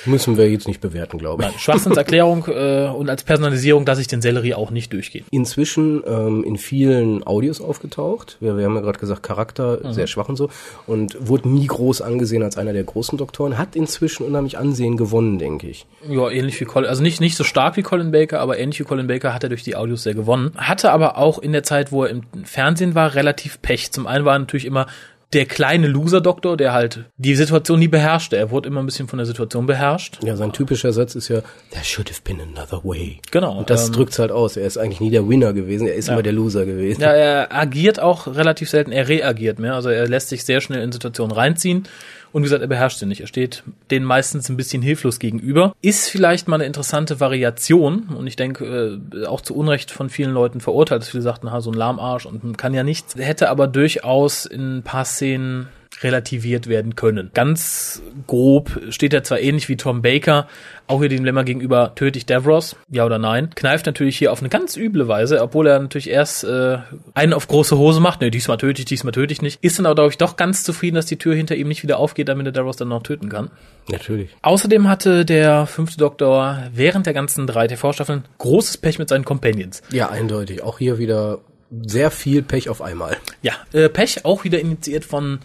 [0.07, 1.49] Müssen wir jetzt nicht bewerten, glaube ich.
[1.49, 5.25] Nein, Schwachsinnserklärung äh, und als Personalisierung dass ich den Sellerie auch nicht durchgehen.
[5.31, 8.37] Inzwischen ähm, in vielen Audios aufgetaucht.
[8.41, 9.93] Wir, wir haben ja gerade gesagt, Charakter mhm.
[9.93, 10.49] sehr schwach und so.
[10.87, 13.59] Und wurde nie groß angesehen als einer der großen Doktoren.
[13.59, 15.87] Hat inzwischen unheimlich Ansehen gewonnen, denke ich.
[16.09, 18.85] Ja, ähnlich wie Colin, also nicht, nicht so stark wie Colin Baker, aber ähnlich wie
[18.85, 20.53] Colin Baker hat er durch die Audios sehr gewonnen.
[20.57, 23.93] Hatte aber auch in der Zeit, wo er im Fernsehen war, relativ Pech.
[23.93, 24.87] Zum einen war natürlich immer
[25.33, 28.37] der kleine Loser-Doktor, der halt die Situation nie beherrschte.
[28.37, 30.19] Er wurde immer ein bisschen von der Situation beherrscht.
[30.23, 33.21] Ja, sein typischer Satz ist ja, there should have been another way.
[33.31, 33.59] Genau.
[33.59, 34.57] Und das ähm, drückt's halt aus.
[34.57, 36.15] Er ist eigentlich nie der Winner gewesen, er ist ja.
[36.15, 37.01] immer der Loser gewesen.
[37.01, 39.75] Ja, er agiert auch relativ selten, er reagiert mehr.
[39.75, 41.89] Also er lässt sich sehr schnell in Situationen reinziehen
[42.33, 43.21] und wie gesagt, er beherrscht sie nicht.
[43.21, 45.75] Er steht denen meistens ein bisschen hilflos gegenüber.
[45.83, 50.33] Ist vielleicht mal eine interessante Variation und ich denke äh, auch zu Unrecht von vielen
[50.33, 53.15] Leuten verurteilt, dass viele sagten, ha, so ein Lahmarsch und kann ja nichts.
[53.17, 55.69] Hätte aber durchaus in ein paar Szenen
[56.05, 57.31] relativiert werden können.
[57.35, 60.49] Ganz grob steht er zwar ähnlich wie Tom Baker,
[60.87, 64.41] auch hier dem Dilemma gegenüber, töte ich Davros, ja oder nein, kneift natürlich hier auf
[64.41, 66.79] eine ganz üble Weise, obwohl er natürlich erst äh,
[67.15, 69.87] einen auf große Hose macht, ne, diesmal töte ich, diesmal töte ich nicht, ist dann
[69.87, 72.47] aber, glaube ich, doch ganz zufrieden, dass die Tür hinter ihm nicht wieder aufgeht, damit
[72.47, 73.51] er Davros dann noch töten kann.
[73.91, 74.31] Natürlich.
[74.43, 79.83] Außerdem hatte der fünfte Doktor während der ganzen drei TV-Staffeln großes Pech mit seinen Companions.
[79.91, 80.63] Ja, eindeutig.
[80.63, 81.41] Auch hier wieder
[81.87, 83.17] sehr viel Pech auf einmal.
[83.41, 85.41] Ja, äh, Pech auch wieder initiiert von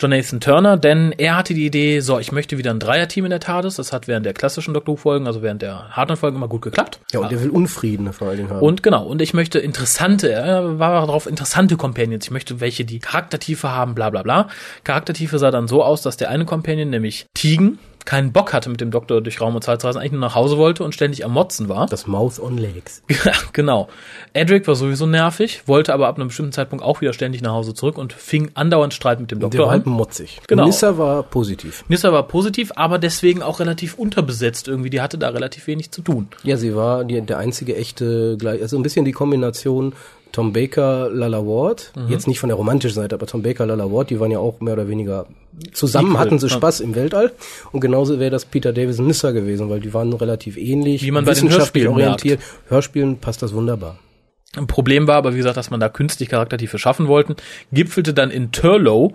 [0.00, 3.40] Jonathan Turner, denn er hatte die Idee, so, ich möchte wieder ein Dreier-Team in der
[3.40, 3.76] TARDIS.
[3.76, 7.00] Das hat während der klassischen Doctor Who-Folgen, also während der harten Folgen immer gut geklappt.
[7.12, 8.60] Ja, und der will Unfrieden vor allen Dingen haben.
[8.60, 12.26] Und genau, und ich möchte interessante, er war darauf interessante Companions.
[12.26, 14.48] Ich möchte welche, die Charaktertiefe haben, bla bla bla.
[14.82, 18.80] Charaktertiefe sah dann so aus, dass der eine Companion, nämlich Tigen, keinen Bock hatte, mit
[18.80, 21.24] dem Doktor durch Raum und Zeit zu reisen, eigentlich nur nach Hause wollte und ständig
[21.24, 21.86] am Motzen war.
[21.86, 23.02] Das Mouth on Legs.
[23.52, 23.88] Genau.
[24.32, 27.72] Edric war sowieso nervig, wollte aber ab einem bestimmten Zeitpunkt auch wieder ständig nach Hause
[27.72, 30.40] zurück und fing andauernd Streit mit dem Doktor Der war halt motzig.
[30.48, 30.66] Genau.
[30.66, 31.84] Nissa war positiv.
[31.88, 34.90] Nissa war positiv, aber deswegen auch relativ unterbesetzt irgendwie.
[34.90, 36.28] Die hatte da relativ wenig zu tun.
[36.42, 39.94] Ja, sie war die, der einzige echte, also ein bisschen die Kombination
[40.34, 42.08] Tom Baker, Lala Ward, mhm.
[42.08, 44.60] jetzt nicht von der romantischen Seite, aber Tom Baker, Lala Ward, die waren ja auch
[44.60, 45.26] mehr oder weniger
[45.72, 46.20] zusammen, Equal.
[46.20, 46.86] hatten sie Spaß ja.
[46.86, 47.30] im Weltall.
[47.70, 51.24] Und genauso wäre das Peter Davison Nissa gewesen, weil die waren relativ ähnlich, wie man
[51.24, 52.40] bei den Hörspielen orientiert.
[52.40, 52.70] Merkt.
[52.70, 54.00] Hörspielen passt das wunderbar.
[54.56, 57.36] Ein Problem war aber, wie gesagt, dass man da künstlich Charaktertiefe schaffen wollten,
[57.70, 59.12] gipfelte dann in Turlow,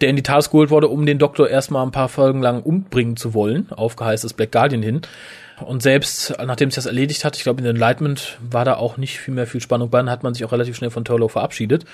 [0.00, 3.18] der in die Task geholt wurde, um den Doktor erstmal ein paar Folgen lang umbringen
[3.18, 5.02] zu wollen, auf Geheiß des Black Guardian hin.
[5.60, 8.96] Und selbst nachdem sich das erledigt hat, ich glaube in den Enlightenment war da auch
[8.96, 11.28] nicht viel mehr viel Spannung bei, dann hat man sich auch relativ schnell von Turlow
[11.28, 11.84] verabschiedet.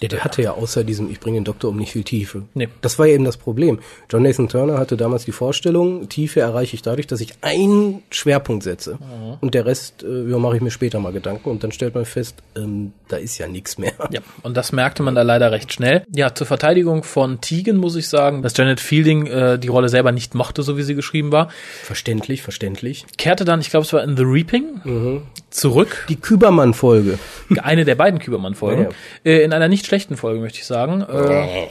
[0.00, 2.42] Ja, der hatte ja außer diesem Ich bringe den Doktor um nicht viel Tiefe.
[2.54, 2.68] Nee.
[2.80, 3.80] Das war ja eben das Problem.
[4.08, 8.62] John Nathan Turner hatte damals die Vorstellung, Tiefe erreiche ich dadurch, dass ich einen Schwerpunkt
[8.62, 8.94] setze.
[8.94, 9.36] Mhm.
[9.40, 11.50] Und der Rest, äh, ja, mache ich mir später mal Gedanken.
[11.50, 13.92] Und dann stellt man fest, ähm, da ist ja nichts mehr.
[14.10, 16.04] Ja, und das merkte man da leider recht schnell.
[16.12, 20.12] Ja, zur Verteidigung von Tegan muss ich sagen, dass Janet Fielding äh, die Rolle selber
[20.12, 21.50] nicht mochte, so wie sie geschrieben war.
[21.82, 23.04] Verständlich, verständlich.
[23.18, 25.22] Kehrte dann, ich glaube, es war in The Reaping, mhm.
[25.50, 26.06] Zurück.
[26.08, 27.18] Die Kübermann-Folge.
[27.62, 28.84] Eine der beiden Kübermann-Folgen.
[29.24, 29.30] Ja.
[29.30, 31.02] Äh, in einer nicht schlechten Folge, möchte ich sagen.
[31.02, 31.68] Äh,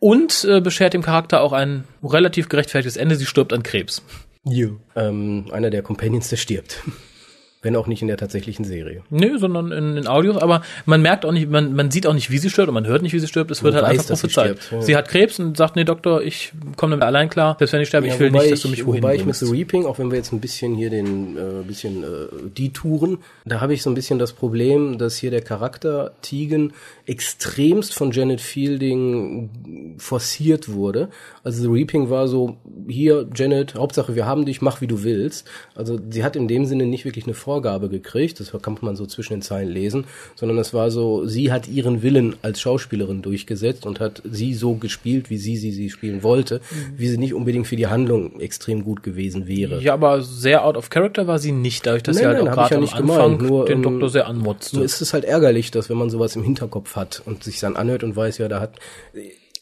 [0.00, 3.16] und äh, beschert dem Charakter auch ein relativ gerechtfertigtes Ende.
[3.16, 4.02] Sie stirbt an Krebs.
[4.44, 4.78] You.
[4.96, 6.82] Ähm, einer der Companions, der stirbt.
[7.62, 9.02] Wenn auch nicht in der tatsächlichen Serie.
[9.08, 12.30] Nö, sondern in, in Audios, aber man merkt auch nicht, man, man sieht auch nicht,
[12.30, 13.52] wie sie stirbt und man hört nicht, wie sie stirbt.
[13.52, 14.58] Es wird Man halt weiß, einfach sie prophezeit.
[14.58, 14.82] stirbt, ja.
[14.82, 17.54] Sie hat Krebs und sagt, nee, Doktor, ich komme damit allein klar.
[17.58, 19.36] Selbst wenn ich sterbe, ich will nicht, dass du mich wohin Wobei ich mit.
[19.36, 22.06] The Reaping, auch wenn wir jetzt ein bisschen hier den, äh, bisschen äh,
[22.56, 26.72] die Touren, da habe ich so ein bisschen das Problem, dass hier der Charakter Tegan
[27.06, 31.10] extremst von Janet Fielding forciert wurde.
[31.44, 32.56] Also The Reaping war so,
[32.88, 35.48] hier, Janet, Hauptsache wir haben dich, mach wie du willst.
[35.74, 39.04] Also sie hat in dem Sinne nicht wirklich eine Vorgabe gekriegt, das kann man so
[39.04, 40.04] zwischen den Zeilen lesen,
[40.36, 44.76] sondern es war so, sie hat ihren Willen als Schauspielerin durchgesetzt und hat sie so
[44.76, 46.62] gespielt, wie sie sie, sie spielen wollte,
[46.96, 49.82] wie sie nicht unbedingt für die Handlung extrem gut gewesen wäre.
[49.82, 52.48] Ja, aber sehr out of character war sie nicht, dadurch, dass Nein, sie halt nein,
[52.48, 54.76] auch gerade ja am nicht Anfang gemeint, nur, den ähm, Doktor sehr anmotzte.
[54.76, 57.76] Nur ist es halt ärgerlich, dass wenn man sowas im Hinterkopf hat und sich dann
[57.76, 58.78] anhört und weiß, ja, da hat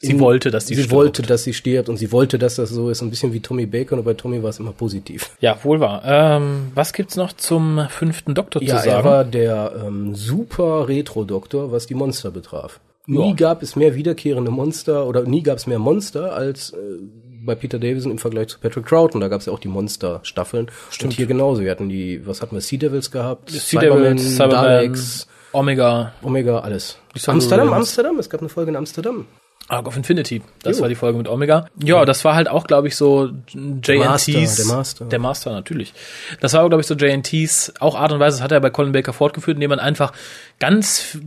[0.03, 0.94] Sie wollte, dass die sie stirbt.
[0.96, 3.66] wollte, dass sie stirbt und sie wollte, dass das so ist, ein bisschen wie Tommy
[3.66, 5.30] Bacon und bei Tommy war es immer positiv.
[5.40, 6.03] Ja, wohl wahr.
[6.07, 8.90] Ähm, was gibt's noch zum fünften Doktor Ja, zu sagen?
[8.90, 12.80] er war der ähm, super Retro-Doktor, was die Monster betraf.
[13.07, 13.34] Nie Ja.
[13.34, 16.76] gab es mehr wiederkehrende Monster oder nie gab es mehr Monster als äh,
[17.44, 19.20] bei Peter Davison im Vergleich zu Patrick Troughton.
[19.20, 20.70] Da gab es ja auch die Monster-Staffeln.
[21.03, 21.62] Und hier genauso.
[21.62, 26.61] Wir hatten die, was hatten wir, Sea Devils gehabt, Sea Devils, Cyberman, Daleks, Omega, Omega,
[26.61, 26.96] alles.
[27.26, 29.26] Amsterdam, Amsterdam, es gab eine Folge in Amsterdam.
[29.71, 30.43] Arc of Infinity.
[30.62, 30.83] Das Jo.
[30.83, 31.66] war die Folge mit Omega.
[31.83, 34.29] Ja, das war halt auch, glaube ich, so JNTs.
[34.29, 35.05] Master, der Master.
[35.07, 35.95] Der Master, natürlich.
[36.41, 38.93] Das war, glaube ich, so JNTs, auch Art und Weise, das hat er bei Colin
[38.93, 40.12] Baker fortgeführt, indem man einfach
[40.59, 41.18] ganz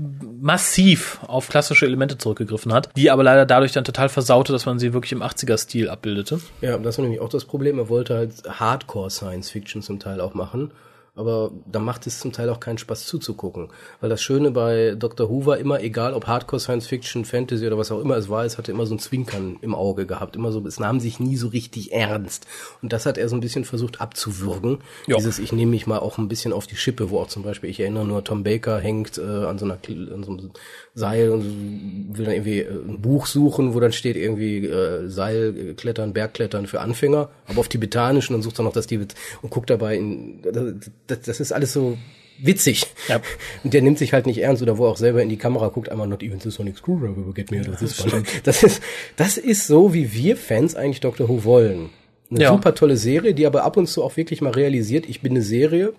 [0.42, 4.78] massiv auf klassische Elemente zurückgegriffen hat, die aber leider dadurch dann total versaute, dass man
[4.80, 6.40] sie wirklich im 80er-Stil abbildete.
[6.62, 7.80] Ja, das war nämlich auch das Problem.
[7.80, 10.72] Er wollte halt Hardcore Science Fiction zum Teil auch machen.
[11.16, 13.70] Aber da macht es zum Teil auch keinen Spaß zuzugucken.
[14.02, 15.30] Weil das Schöne bei Dr.
[15.30, 18.46] Who war immer, egal ob Hardcore Science Fiction, Fantasy oder was auch immer es war,
[18.46, 20.36] es hatte immer so ein Zwinkern im Auge gehabt.
[20.36, 22.48] Immer so, es nahm sich nie so richtig ernst.
[22.82, 24.80] Und das hat er so ein bisschen versucht abzuwürgen.
[25.06, 25.18] Ja.
[25.18, 27.70] Dieses, ich nehme mich mal auch ein bisschen auf die Schippe, wo auch zum Beispiel,
[27.70, 30.52] ich erinnere nur, Tom Baker hängt äh, an so einer an so einem
[30.96, 36.14] Seil und will dann irgendwie äh, ein Buch suchen, wo dann steht irgendwie äh, Seilklettern,
[36.14, 39.98] Bergklettern für Anfänger, aber auf Tibetanischen und sucht dann noch das Tibet und guckt dabei
[39.98, 40.42] in,
[41.08, 41.98] das, das ist alles so
[42.40, 42.86] witzig.
[43.08, 43.22] Ja.
[43.64, 45.68] Und der nimmt sich halt nicht ernst oder wo er auch selber in die Kamera
[45.70, 48.24] guckt, einmal not even the sonic screwdriver will get me this one.
[48.44, 48.82] Das ist,
[49.16, 51.28] das ist so, wie wir Fans eigentlich Dr.
[51.30, 51.90] Who wollen.
[52.32, 52.52] Eine Ja.
[52.52, 55.44] super tolle Serie, die aber ab und zu auch wirklich mal realisiert, ich bin eine
[55.44, 55.94] Serie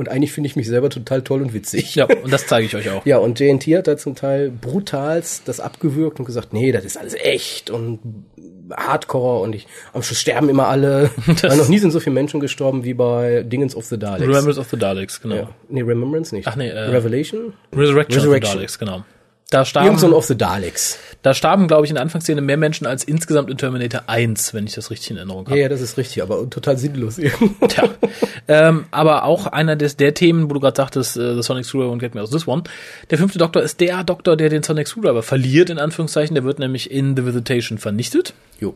[0.00, 1.94] und eigentlich finde ich mich selber total toll und witzig.
[1.94, 3.04] Ja, und das zeige ich euch auch.
[3.10, 6.96] Ja, und JNT hat da zum Teil brutalst das abgewürgt und gesagt, nee, das ist
[6.96, 7.98] alles echt und
[8.74, 11.10] Hardcore und ich, am Schluss sterben immer alle.
[11.42, 14.26] Weil noch nie sind so viele Menschen gestorben wie bei Dingens of the Daleks.
[14.26, 15.34] Remembrance of the Daleks, genau.
[15.34, 15.48] ja.
[15.68, 16.48] Nee, Remembrance nicht.
[16.48, 17.52] Ach nee, äh, Revelation?
[17.74, 18.52] Resurrection, of Resurrection.
[18.52, 19.04] the Daleks, genau.
[19.50, 20.96] Da starben, so ein of the Daleks.
[21.22, 24.64] da starben, glaube ich, in der Anfangsszene mehr Menschen als insgesamt in Terminator 1, wenn
[24.66, 25.60] ich das richtig in Erinnerung Ja, habe.
[25.60, 27.16] ja, das ist richtig, aber total sinnlos.
[27.16, 27.88] Tja.
[28.46, 31.90] ähm, aber auch einer des, der Themen, wo du gerade sagtest, äh, The Sonic Screwdriver
[31.92, 32.62] und Get Me Out of This One.
[33.10, 36.34] Der fünfte Doktor ist der Doktor, der den Sonic Screwdriver verliert, in Anführungszeichen.
[36.34, 38.34] Der wird nämlich in The Visitation vernichtet.
[38.60, 38.74] jo.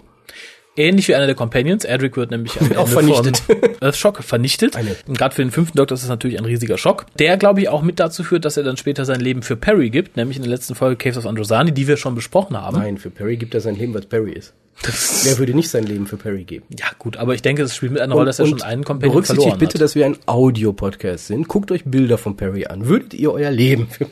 [0.76, 1.84] Ähnlich wie einer der Companions.
[1.84, 3.36] Edric wird nämlich am Auch Ende vernichtet.
[3.38, 4.76] Von Earthshock vernichtet.
[4.76, 4.96] Eine.
[5.06, 7.06] Und gerade für den fünften Doktor ist das natürlich ein riesiger Schock.
[7.18, 9.90] Der, glaube ich, auch mit dazu führt, dass er dann später sein Leben für Perry
[9.90, 12.78] gibt, nämlich in der letzten Folge Caves of Androsani, die wir schon besprochen haben.
[12.78, 14.52] Nein, für Perry gibt er sein Leben, was Perry ist.
[14.82, 16.66] Wer würde nicht sein Leben für Perry geben?
[16.78, 19.12] Ja, gut, aber ich denke, das spielt mit einer Rolle, dass er schon einen Companion
[19.12, 19.82] berücksichtigt verloren bitte, hat.
[19.82, 21.48] dass wir ein Audio-Podcast sind.
[21.48, 22.86] Guckt euch Bilder von Perry an.
[22.86, 24.06] Würdet ihr euer Leben für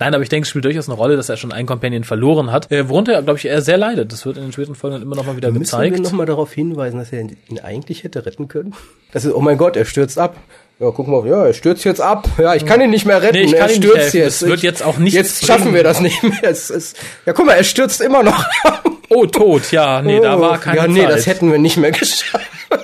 [0.00, 2.50] Nein, aber ich denke, es spielt durchaus eine Rolle, dass er schon einen Companion verloren
[2.50, 4.12] hat, äh, worunter, glaube ich, er sehr leidet.
[4.12, 6.02] Das wird in den späteren Folgen immer noch mal wieder Müssen wir gezeigt.
[6.02, 8.74] nochmal darauf hinweisen, dass er ihn eigentlich hätte retten können?
[9.12, 10.36] Das ist, oh mein Gott, er stürzt ab.
[10.80, 12.28] Ja, guck mal, ja, er stürzt jetzt ab.
[12.36, 13.36] Ja, ich kann ihn nicht mehr retten.
[13.36, 14.42] Nee, ich er kann nicht stürzt jetzt.
[14.42, 16.42] Es wird jetzt auch nichts Jetzt schaffen wir das nicht mehr.
[16.42, 16.96] Es ist,
[17.26, 18.84] ja, guck mal, er stürzt immer noch ab.
[19.08, 21.10] Oh, tot, ja, nee, da war keine Ja, nee, Zeit.
[21.10, 22.50] das hätten wir nicht mehr geschafft.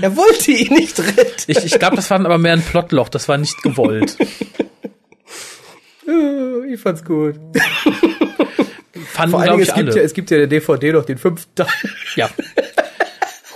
[0.00, 1.44] er wollte ihn nicht retten.
[1.46, 4.16] ich ich glaube, das war aber mehr ein Plotloch, das war nicht gewollt.
[6.72, 7.36] Ich fand's gut.
[9.12, 9.96] Fanden, Vor allen Dingen, ich, es gibt, alle.
[9.96, 11.68] ja, es gibt ja der DVD noch den fünften Teil,
[12.16, 12.28] ja.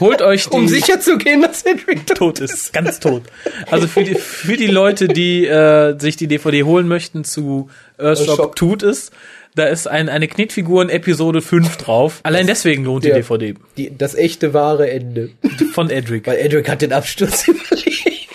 [0.00, 3.22] Holt euch die um sicher zu gehen, dass Cedric tot tot ist, ganz tot.
[3.70, 8.56] Also für die, für die Leute, die äh, sich die DVD holen möchten zu Earthshock
[8.56, 9.10] tut es,
[9.54, 12.20] da ist ein, eine Knetfiguren Episode 5 drauf.
[12.24, 15.30] Allein deswegen lohnt die Der- DVD Die, das echte wahre Ende.
[15.72, 16.26] von Edric.
[16.26, 18.28] Weil Edric hat den Absturz überlebt.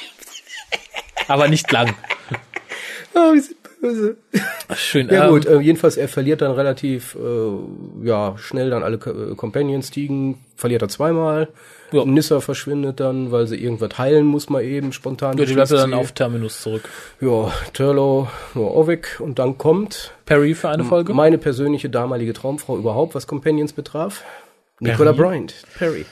[1.27, 1.93] Aber nicht lang.
[3.13, 4.17] Oh, wir sind böse.
[4.75, 5.09] Schön.
[5.09, 9.35] Ja ähm, gut, äh, jedenfalls er verliert dann relativ äh, ja schnell dann alle äh,
[9.35, 11.49] Companions stiegen, verliert er zweimal.
[11.91, 12.05] Ja.
[12.05, 15.37] Nissa verschwindet dann, weil sie irgendwas heilen muss mal eben spontan.
[15.37, 16.87] Ja, die bleibt dann auf Terminus zurück.
[17.19, 21.13] Ja, Turlo, ja, Ovik und dann kommt Perry für eine Folge.
[21.13, 24.23] meine persönliche damalige Traumfrau überhaupt, was Companions betraf.
[24.79, 26.05] Nicola Bryant, Perry.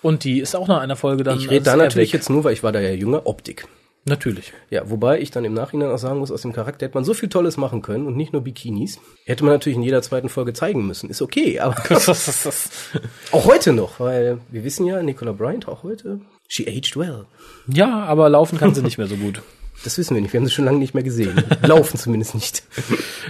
[0.00, 1.38] Und die ist auch nach einer Folge dann.
[1.38, 2.20] Ich rede da natürlich weg.
[2.20, 3.66] jetzt nur, weil ich war da ja jünger, Optik.
[4.08, 4.52] Natürlich.
[4.70, 7.14] Ja, wobei ich dann im Nachhinein auch sagen muss, aus dem Charakter hätte man so
[7.14, 8.98] viel Tolles machen können und nicht nur Bikinis.
[9.24, 11.10] Hätte man natürlich in jeder zweiten Folge zeigen müssen.
[11.10, 11.76] Ist okay, aber
[13.32, 17.26] auch heute noch, weil wir wissen ja, Nicola Bryant auch heute, she aged well.
[17.66, 19.42] Ja, aber laufen kann sie nicht mehr so gut.
[19.84, 20.32] Das wissen wir nicht.
[20.32, 21.40] Wir haben sie schon lange nicht mehr gesehen.
[21.62, 22.64] Laufen zumindest nicht.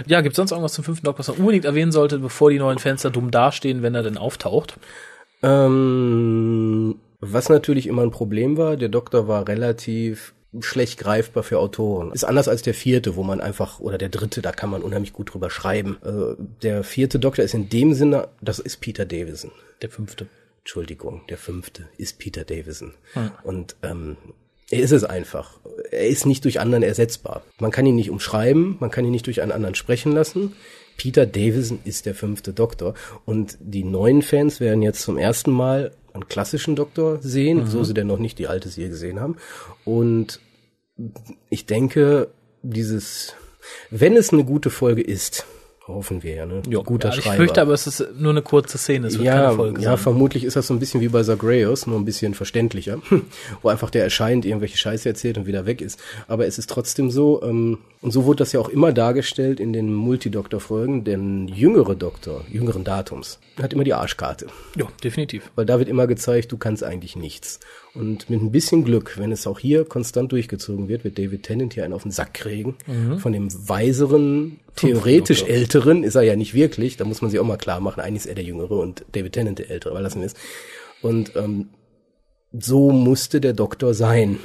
[0.07, 2.79] Ja, gibt sonst irgendwas zum fünften Doktor, was man unbedingt erwähnen sollte, bevor die neuen
[2.79, 4.79] Fenster dumm dastehen, wenn er denn auftaucht?
[5.43, 12.11] Ähm, was natürlich immer ein Problem war, der Doktor war relativ schlecht greifbar für Autoren.
[12.11, 15.13] Ist anders als der vierte, wo man einfach, oder der dritte, da kann man unheimlich
[15.13, 15.97] gut drüber schreiben.
[16.01, 19.51] Also der vierte Doktor ist in dem Sinne, das ist Peter Davison.
[19.81, 20.27] Der fünfte.
[20.59, 22.93] Entschuldigung, der fünfte ist Peter Davison.
[23.13, 23.31] Hm.
[23.43, 24.17] Und ähm,
[24.69, 25.59] er ist es einfach.
[25.89, 27.43] Er ist nicht durch anderen ersetzbar.
[27.59, 30.53] Man kann ihn nicht umschreiben, man kann ihn nicht durch einen anderen sprechen lassen.
[30.97, 32.93] Peter Davison ist der fünfte Doktor.
[33.25, 37.67] Und die neuen Fans werden jetzt zum ersten Mal einen klassischen Doktor sehen, mhm.
[37.67, 39.37] so sie denn noch nicht die alte Serie gesehen haben.
[39.85, 40.39] Und
[41.49, 42.29] ich denke,
[42.61, 43.35] dieses,
[43.89, 45.45] wenn es eine gute Folge ist,
[45.89, 46.61] hoffen wir ja, ne?
[46.69, 47.35] Jo, Guter ja, ich Schreiber.
[47.35, 49.89] Ich fürchte aber, es ist nur eine kurze Szene, es wird ja, keine Folge Ja,
[49.91, 49.97] sein.
[49.97, 52.99] vermutlich ist das so ein bisschen wie bei Zagreus, nur ein bisschen verständlicher,
[53.61, 55.99] wo einfach der erscheint, irgendwelche Scheiße erzählt und wieder weg ist.
[56.27, 59.73] Aber es ist trotzdem so, ähm, und so wurde das ja auch immer dargestellt in
[59.73, 64.47] den Multidoktor-Folgen, der jüngere Doktor, jüngeren Datums, hat immer die Arschkarte.
[64.77, 65.51] Ja, definitiv.
[65.55, 67.59] Weil da wird immer gezeigt, du kannst eigentlich nichts.
[67.95, 71.73] Und mit ein bisschen Glück, wenn es auch hier konstant durchgezogen wird, wird David Tennant
[71.73, 72.77] hier einen auf den Sack kriegen.
[72.85, 73.17] Mhm.
[73.17, 76.97] Von dem weiseren, theoretisch älteren ist er ja nicht wirklich.
[76.97, 79.33] Da muss man sich auch mal klar machen, eigentlich ist er der Jüngere und David
[79.33, 80.37] Tennant der Ältere, weil das ist.
[81.01, 81.69] Und ähm,
[82.51, 84.39] so musste der Doktor sein.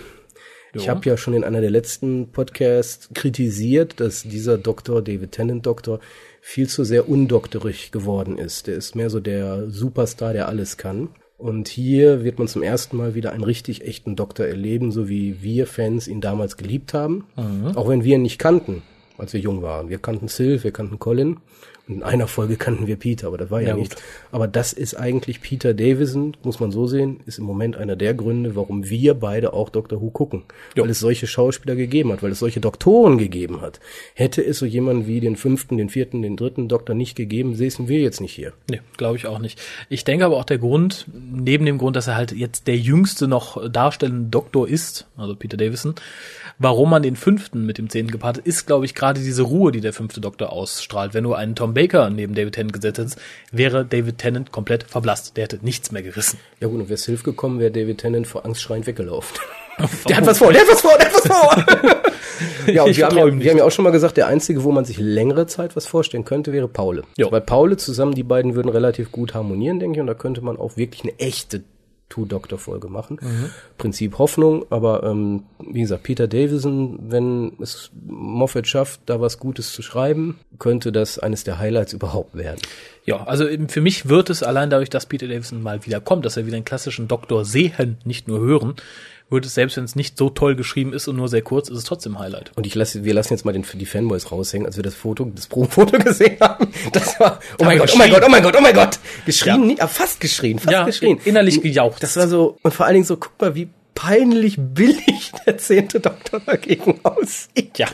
[0.74, 0.80] Jo.
[0.80, 5.66] Ich habe ja schon in einer der letzten Podcasts kritisiert, dass dieser Doktor, David Tennant
[5.66, 6.00] Doktor,
[6.40, 8.66] viel zu sehr undoktorig geworden ist.
[8.66, 11.10] Der ist mehr so der Superstar, der alles kann.
[11.36, 15.42] Und hier wird man zum ersten Mal wieder einen richtig echten Doktor erleben, so wie
[15.42, 17.26] wir Fans ihn damals geliebt haben.
[17.36, 17.76] Mhm.
[17.76, 18.82] Auch wenn wir ihn nicht kannten,
[19.18, 19.88] als wir jung waren.
[19.88, 21.38] Wir kannten Sylph, wir kannten Colin.
[21.86, 23.96] In einer Folge kannten wir Peter, aber das war ja, ja nicht.
[24.32, 28.14] Aber das ist eigentlich Peter Davison, muss man so sehen, ist im Moment einer der
[28.14, 30.44] Gründe, warum wir beide auch Doctor Who gucken.
[30.74, 30.84] Jo.
[30.84, 33.80] Weil es solche Schauspieler gegeben hat, weil es solche Doktoren gegeben hat.
[34.14, 37.86] Hätte es so jemanden wie den fünften, den vierten, den dritten Doktor nicht gegeben, säßen
[37.86, 38.54] wir jetzt nicht hier.
[38.70, 39.60] Nee, glaube ich auch nicht.
[39.90, 43.28] Ich denke aber auch der Grund, neben dem Grund, dass er halt jetzt der jüngste
[43.28, 45.94] noch darstellende Doktor ist, also Peter Davison,
[46.58, 49.70] warum man den fünften mit dem zehnten gepaart hat, ist, glaube ich, gerade diese Ruhe,
[49.70, 51.12] die der fünfte Doktor ausstrahlt.
[51.12, 53.18] Wenn du einen Tom Baker neben David Tennant gesetzt hättest,
[53.52, 55.36] wäre David Tennant komplett verblasst.
[55.36, 56.38] Der hätte nichts mehr gerissen.
[56.60, 59.36] Ja gut, und wäre Hilf gekommen, wäre David Tennant vor Angst schreiend weggelaufen.
[60.08, 62.12] der hat was vor, der hat was vor, der hat was vor.
[62.72, 64.70] ja, und wir haben, ja, wir haben ja auch schon mal gesagt, der einzige, wo
[64.70, 67.02] man sich längere Zeit was vorstellen könnte, wäre Paule.
[67.16, 67.30] Jo.
[67.32, 70.56] Weil Paule zusammen, die beiden würden relativ gut harmonieren, denke ich, und da könnte man
[70.56, 71.64] auch wirklich eine echte
[72.08, 73.18] Two-Doctor-Folge machen.
[73.20, 73.50] Mhm.
[73.78, 79.72] Prinzip Hoffnung, aber ähm, wie gesagt, Peter Davison, wenn es Moffat schafft, da was Gutes
[79.72, 82.60] zu schreiben, könnte das eines der Highlights überhaupt werden.
[83.04, 86.36] Ja, also für mich wird es allein dadurch, dass Peter Davison mal wieder kommt, dass
[86.36, 88.74] er wieder einen klassischen Doktor sehen, nicht nur hören,
[89.30, 91.78] wird es, selbst wenn es nicht so toll geschrieben ist und nur sehr kurz, ist
[91.78, 92.52] es trotzdem Highlight.
[92.56, 95.30] Und ich lasse, wir lassen jetzt mal den, die Fanboys raushängen, als wir das Foto,
[95.34, 96.68] das Pro-Foto gesehen haben.
[96.92, 98.98] Das war, oh mein Gott, oh mein Gott, oh mein Gott, oh mein Gott.
[99.26, 99.66] Geschrien, ja.
[99.66, 101.18] nicht, aber fast geschrien, fast ja, geschrien.
[101.24, 102.02] Innerlich gejaucht.
[102.02, 106.00] Das war so, und vor allen Dingen so, guck mal, wie peinlich billig der zehnte
[106.00, 107.78] Doktor dagegen aussieht.
[107.78, 107.88] Ja,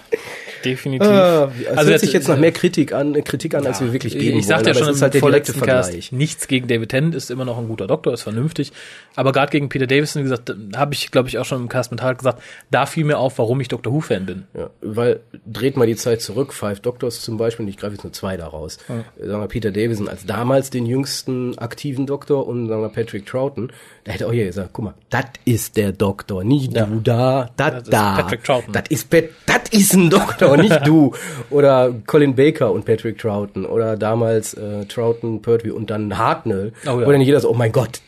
[0.65, 1.09] definitiv.
[1.09, 4.19] Ah, also hört sich jetzt noch mehr Kritik an, Kritik an, ja, als wir wirklich
[4.19, 7.45] geben Ich sagte ja schon im halt vorletzten Cast, nichts gegen David Tennant ist immer
[7.45, 8.73] noch ein guter Doktor, ist vernünftig.
[9.17, 11.91] Aber gerade gegen Peter Davison, wie gesagt, habe ich, glaube ich, auch schon im Cast
[11.91, 14.45] mit gesagt, da fiel mir auf, warum ich Doctor Who-Fan bin.
[14.55, 18.05] Ja, weil, dreht mal die Zeit zurück, Five Doctors zum Beispiel, und ich greife jetzt
[18.05, 18.79] nur zwei daraus.
[18.89, 19.27] Ja.
[19.27, 23.73] Sagen wir Peter Davison als damals den jüngsten aktiven Doktor und sagen wir Patrick Troughton,
[24.05, 26.87] da hätte auch hier gesagt, guck mal, das ist der Doktor, nicht ja.
[26.87, 28.17] du da, das da.
[28.17, 28.73] Patrick Troughton.
[28.73, 31.13] Das ist, das ist ein Doktor, nicht du.
[31.51, 33.67] Oder Colin Baker und Patrick Troughton.
[33.67, 36.73] Oder damals äh, Troughton, Pertwee und dann Hartnell.
[36.85, 37.07] Oh, ja.
[37.07, 38.01] Wo dann jeder so, oh mein Gott,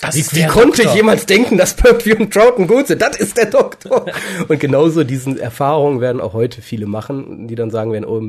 [0.00, 0.96] das, wie, wie konnte Doktor.
[0.96, 3.00] jemals denken, dass Pertwee und Troughton gut sind?
[3.00, 4.06] Das ist der Doktor.
[4.48, 8.20] und genauso diesen Erfahrungen werden auch heute viele machen, die dann sagen werden, oh,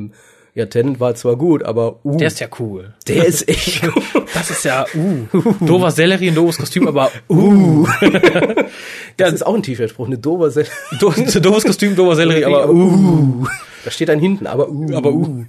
[0.58, 2.16] ja, Tennant war zwar gut, aber uh.
[2.16, 2.94] Der ist ja cool.
[3.06, 3.82] Der ist echt
[4.14, 4.24] cool.
[4.34, 5.64] Das ist ja uh.
[5.64, 7.86] Dover Sellerie, ein doofes Kostüm, aber uh.
[9.16, 10.72] das ist auch ein T-Shirt-Spruch, eine Dover Sellerie.
[11.00, 13.46] Do doofes Kostüm, Dover Sellerie, aber uh.
[13.84, 14.94] Da steht dann hinten, aber uh.
[14.94, 15.44] Aber uh.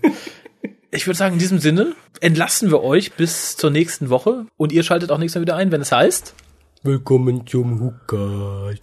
[0.91, 4.83] Ich würde sagen, in diesem Sinne entlassen wir euch bis zur nächsten Woche und ihr
[4.83, 6.35] schaltet auch nächstes Mal wieder ein, wenn es heißt
[6.83, 8.73] Willkommen zum Hookah.